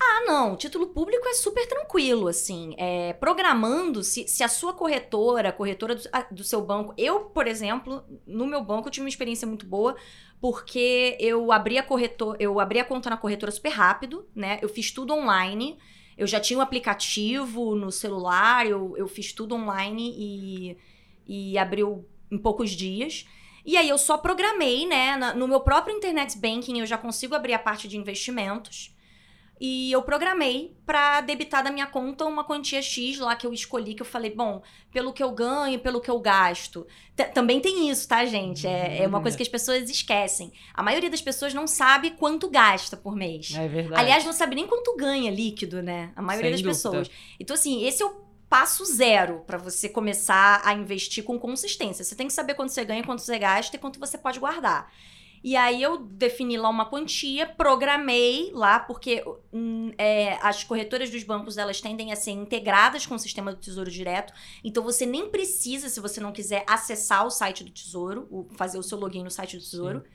Ah, 0.00 0.24
não, 0.26 0.56
título 0.56 0.88
público 0.88 1.26
é 1.26 1.34
super 1.34 1.66
tranquilo, 1.66 2.28
assim. 2.28 2.74
É, 2.78 3.12
programando, 3.14 4.04
se, 4.04 4.28
se 4.28 4.44
a 4.44 4.48
sua 4.48 4.72
corretora, 4.72 5.48
a 5.48 5.52
corretora 5.52 5.96
do, 5.96 6.02
a, 6.12 6.22
do 6.22 6.44
seu 6.44 6.62
banco. 6.62 6.94
Eu, 6.96 7.24
por 7.26 7.48
exemplo, 7.48 8.04
no 8.26 8.46
meu 8.46 8.62
banco, 8.62 8.86
eu 8.88 8.92
tive 8.92 9.04
uma 9.04 9.08
experiência 9.08 9.46
muito 9.46 9.66
boa, 9.66 9.96
porque 10.40 11.16
eu 11.18 11.50
abri 11.50 11.78
a 11.78 11.82
corretor, 11.82 12.36
eu 12.38 12.60
abri 12.60 12.78
a 12.78 12.84
conta 12.84 13.10
na 13.10 13.16
corretora 13.16 13.50
super 13.50 13.70
rápido, 13.70 14.24
né? 14.34 14.58
Eu 14.62 14.68
fiz 14.68 14.92
tudo 14.92 15.12
online. 15.12 15.78
Eu 16.16 16.26
já 16.26 16.38
tinha 16.38 16.58
um 16.58 16.62
aplicativo 16.62 17.74
no 17.74 17.90
celular, 17.90 18.66
eu, 18.66 18.96
eu 18.96 19.08
fiz 19.08 19.32
tudo 19.32 19.54
online 19.54 20.14
e, 20.16 20.78
e 21.26 21.58
abriu 21.58 22.08
em 22.30 22.38
poucos 22.38 22.70
dias. 22.70 23.26
E 23.64 23.76
aí 23.76 23.88
eu 23.88 23.98
só 23.98 24.16
programei, 24.16 24.86
né? 24.86 25.16
Na, 25.16 25.34
no 25.34 25.48
meu 25.48 25.60
próprio 25.60 25.96
internet 25.96 26.38
banking 26.38 26.78
eu 26.78 26.86
já 26.86 26.96
consigo 26.96 27.34
abrir 27.34 27.54
a 27.54 27.58
parte 27.58 27.88
de 27.88 27.96
investimentos. 27.96 28.96
E 29.60 29.90
eu 29.90 30.02
programei 30.02 30.76
para 30.86 31.20
debitar 31.20 31.64
da 31.64 31.70
minha 31.70 31.86
conta 31.86 32.24
uma 32.24 32.44
quantia 32.44 32.80
X 32.80 33.18
lá 33.18 33.34
que 33.34 33.46
eu 33.46 33.52
escolhi, 33.52 33.94
que 33.94 34.02
eu 34.02 34.06
falei, 34.06 34.30
bom, 34.30 34.62
pelo 34.92 35.12
que 35.12 35.22
eu 35.22 35.32
ganho, 35.32 35.78
pelo 35.80 36.00
que 36.00 36.10
eu 36.10 36.18
gasto. 36.20 36.86
T 37.16 37.24
também 37.26 37.60
tem 37.60 37.90
isso, 37.90 38.06
tá, 38.06 38.24
gente? 38.24 38.66
É, 38.66 39.02
é, 39.02 39.06
uma 39.06 39.20
coisa 39.20 39.36
que 39.36 39.42
as 39.42 39.48
pessoas 39.48 39.90
esquecem. 39.90 40.52
A 40.72 40.82
maioria 40.82 41.10
das 41.10 41.20
pessoas 41.20 41.52
não 41.52 41.66
sabe 41.66 42.12
quanto 42.12 42.48
gasta 42.48 42.96
por 42.96 43.16
mês. 43.16 43.52
É 43.54 43.66
verdade. 43.66 44.00
Aliás, 44.00 44.24
não 44.24 44.32
sabe 44.32 44.54
nem 44.54 44.66
quanto 44.66 44.96
ganha 44.96 45.30
líquido, 45.30 45.82
né? 45.82 46.12
A 46.14 46.22
maioria 46.22 46.56
Sem 46.56 46.64
das 46.64 46.80
dúvida. 46.82 47.02
pessoas. 47.02 47.16
Então, 47.40 47.54
assim, 47.54 47.84
esse 47.84 48.02
é 48.02 48.06
o 48.06 48.28
passo 48.48 48.84
zero 48.84 49.42
para 49.46 49.58
você 49.58 49.88
começar 49.88 50.62
a 50.64 50.72
investir 50.72 51.22
com 51.22 51.38
consistência. 51.38 52.04
Você 52.04 52.14
tem 52.14 52.26
que 52.26 52.32
saber 52.32 52.54
quanto 52.54 52.72
você 52.72 52.84
ganha, 52.84 53.02
quanto 53.04 53.22
você 53.22 53.38
gasta 53.38 53.76
e 53.76 53.78
quanto 53.78 54.00
você 54.00 54.16
pode 54.16 54.38
guardar. 54.38 54.90
E 55.42 55.56
aí 55.56 55.82
eu 55.82 55.98
defini 55.98 56.56
lá 56.56 56.68
uma 56.68 56.86
quantia, 56.86 57.46
programei 57.46 58.50
lá, 58.52 58.78
porque 58.80 59.24
hum, 59.52 59.92
é, 59.96 60.38
as 60.42 60.64
corretoras 60.64 61.10
dos 61.10 61.22
bancos 61.22 61.56
elas 61.56 61.80
tendem 61.80 62.12
a 62.12 62.16
ser 62.16 62.32
integradas 62.32 63.06
com 63.06 63.14
o 63.14 63.18
sistema 63.18 63.52
do 63.52 63.58
Tesouro 63.58 63.90
Direto. 63.90 64.32
Então 64.64 64.82
você 64.82 65.06
nem 65.06 65.28
precisa, 65.30 65.88
se 65.88 66.00
você 66.00 66.20
não 66.20 66.32
quiser, 66.32 66.64
acessar 66.66 67.26
o 67.26 67.30
site 67.30 67.64
do 67.64 67.70
Tesouro, 67.70 68.48
fazer 68.56 68.78
o 68.78 68.82
seu 68.82 68.98
login 68.98 69.22
no 69.22 69.30
site 69.30 69.56
do 69.56 69.62
Tesouro. 69.62 70.00
Sim. 70.00 70.06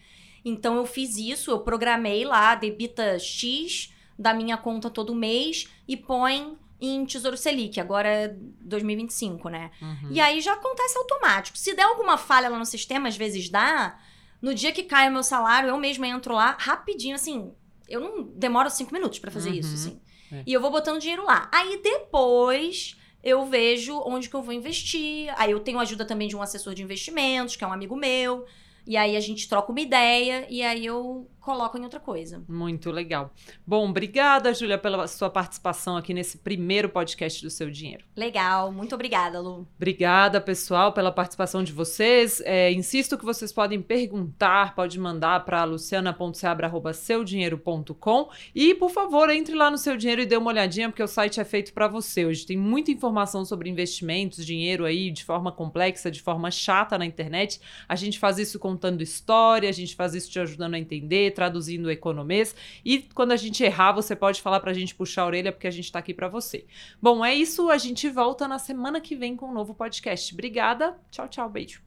Então 0.46 0.76
eu 0.76 0.86
fiz 0.86 1.18
isso, 1.18 1.52
eu 1.52 1.60
programei 1.60 2.26
lá, 2.26 2.56
debita 2.56 3.18
X 3.18 3.94
da 4.20 4.34
minha 4.34 4.58
conta 4.58 4.90
todo 4.90 5.16
mês 5.16 5.70
e 5.88 5.96
põe 5.96 6.58
em 6.82 7.06
Tesouro 7.06 7.38
Selic, 7.38 7.80
agora 7.80 8.10
é 8.10 8.36
2025, 8.60 9.48
né? 9.48 9.72
Uhum. 9.82 10.10
E 10.12 10.20
aí 10.20 10.42
já 10.42 10.54
acontece 10.54 10.98
automático. 10.98 11.58
Se 11.58 11.74
der 11.74 11.84
alguma 11.84 12.18
falha 12.18 12.50
lá 12.50 12.60
no 12.60 12.66
sistema, 12.66 13.08
às 13.08 13.16
vezes 13.16 13.48
dá 13.48 13.98
no 14.44 14.54
dia 14.54 14.74
que 14.74 14.84
cai 14.84 15.08
o 15.08 15.12
meu 15.14 15.24
salário, 15.24 15.70
eu 15.70 15.78
mesma 15.78 16.06
entro 16.06 16.34
lá 16.34 16.58
rapidinho, 16.60 17.16
assim. 17.16 17.54
Eu 17.88 18.02
não 18.02 18.24
demoro 18.24 18.70
cinco 18.70 18.94
minutos 18.94 19.18
para 19.18 19.32
fazer 19.32 19.52
uhum. 19.52 19.56
isso, 19.56 19.74
assim. 19.74 20.02
É. 20.30 20.44
E 20.46 20.52
eu 20.52 20.60
vou 20.60 20.70
botando 20.70 21.00
dinheiro 21.00 21.24
lá. 21.24 21.50
Aí 21.50 21.82
depois 21.82 22.98
eu 23.24 23.46
vejo 23.46 23.98
onde 24.06 24.28
que 24.28 24.36
eu 24.36 24.44
vou 24.44 24.54
investir. 24.54 25.34
Aí 25.38 25.52
eu 25.52 25.62
tenho 25.62 25.80
ajuda 25.80 26.04
também 26.04 26.28
de 26.28 26.36
um 26.36 26.42
assessor 26.42 26.74
de 26.74 26.84
investimentos, 26.84 27.56
que 27.56 27.64
é 27.64 27.68
um 27.68 27.72
amigo 27.72 27.96
meu. 27.96 28.46
E 28.86 28.98
aí 28.98 29.16
a 29.16 29.20
gente 29.22 29.48
troca 29.48 29.72
uma 29.72 29.80
ideia 29.80 30.46
e 30.50 30.62
aí 30.62 30.86
eu 30.86 31.32
coloco 31.44 31.78
em 31.78 31.84
outra 31.84 32.00
coisa. 32.00 32.42
Muito 32.48 32.90
legal. 32.90 33.30
Bom, 33.68 33.90
obrigada, 33.90 34.54
Júlia, 34.54 34.78
pela 34.78 35.06
sua 35.08 35.30
participação 35.30 35.98
aqui 35.98 36.14
nesse 36.14 36.38
primeiro 36.38 36.88
podcast 36.88 37.44
do 37.44 37.50
Seu 37.50 37.70
Dinheiro. 37.70 38.06
Legal, 38.16 38.72
muito 38.72 38.96
obrigada, 38.96 39.42
Lu. 39.42 39.68
Obrigada, 39.76 40.40
pessoal, 40.40 40.94
pela 40.94 41.12
participação 41.12 41.62
de 41.62 41.74
vocês. 41.74 42.42
É, 42.46 42.72
insisto 42.72 43.18
que 43.18 43.26
vocês 43.26 43.52
podem 43.52 43.82
perguntar, 43.82 44.74
pode 44.74 44.98
mandar 44.98 45.44
para 45.44 45.66
luciana.seabra.seudinheiro.com 45.66 48.30
e, 48.56 48.74
por 48.76 48.90
favor, 48.90 49.30
entre 49.30 49.54
lá 49.54 49.70
no 49.70 49.78
Seu 49.78 49.98
Dinheiro 49.98 50.22
e 50.22 50.26
dê 50.26 50.38
uma 50.38 50.50
olhadinha, 50.50 50.88
porque 50.88 51.04
o 51.04 51.08
site 51.08 51.42
é 51.42 51.44
feito 51.44 51.74
para 51.74 51.90
você. 51.90 52.26
Hoje 52.26 52.46
tem 52.46 52.56
muita 52.56 52.92
informação 52.92 53.44
sobre 53.44 53.70
investimentos, 53.70 54.46
dinheiro 54.46 54.86
aí, 54.86 55.12
de 55.12 55.26
forma 55.26 55.52
complexa, 55.52 56.10
de 56.10 56.22
forma 56.22 56.50
chata 56.50 56.98
na 56.98 57.06
internet. 57.06 57.60
A 57.88 57.96
gente 57.98 58.18
faz 58.18 58.38
isso 58.38 58.58
contando 58.58 59.04
história, 59.04 59.68
a 59.68 59.74
gente 59.74 59.94
faz 59.94 60.16
isso 60.16 60.32
te 60.32 60.40
ajudando 60.40 60.76
a 60.76 60.80
entender, 60.80 61.33
traduzindo 61.34 61.92
economês. 61.92 62.56
E 62.86 63.00
quando 63.14 63.34
a 63.34 63.36
gente 63.36 63.64
errar, 63.64 63.92
você 63.92 64.16
pode 64.16 64.42
falar 64.42 64.62
para 64.62 64.72
a 64.72 64.74
gente 64.74 64.96
puxar 64.96 65.24
a 65.24 65.26
orelha, 65.26 65.52
porque 65.52 65.68
a 65.68 65.72
gente 65.72 65.86
está 65.86 66.00
aqui 66.00 66.14
para 66.14 66.30
você. 66.30 66.66
Bom, 67.02 67.26
é 67.26 67.36
isso. 67.36 67.70
A 67.70 67.78
gente 67.78 68.10
volta 68.10 68.48
na 68.48 68.58
semana 68.58 69.02
que 69.02 69.16
vem 69.16 69.36
com 69.36 69.50
um 69.50 69.54
novo 69.54 69.74
podcast. 69.74 70.34
Obrigada. 70.34 70.98
Tchau, 71.12 71.28
tchau. 71.28 71.50
Beijo. 71.50 71.84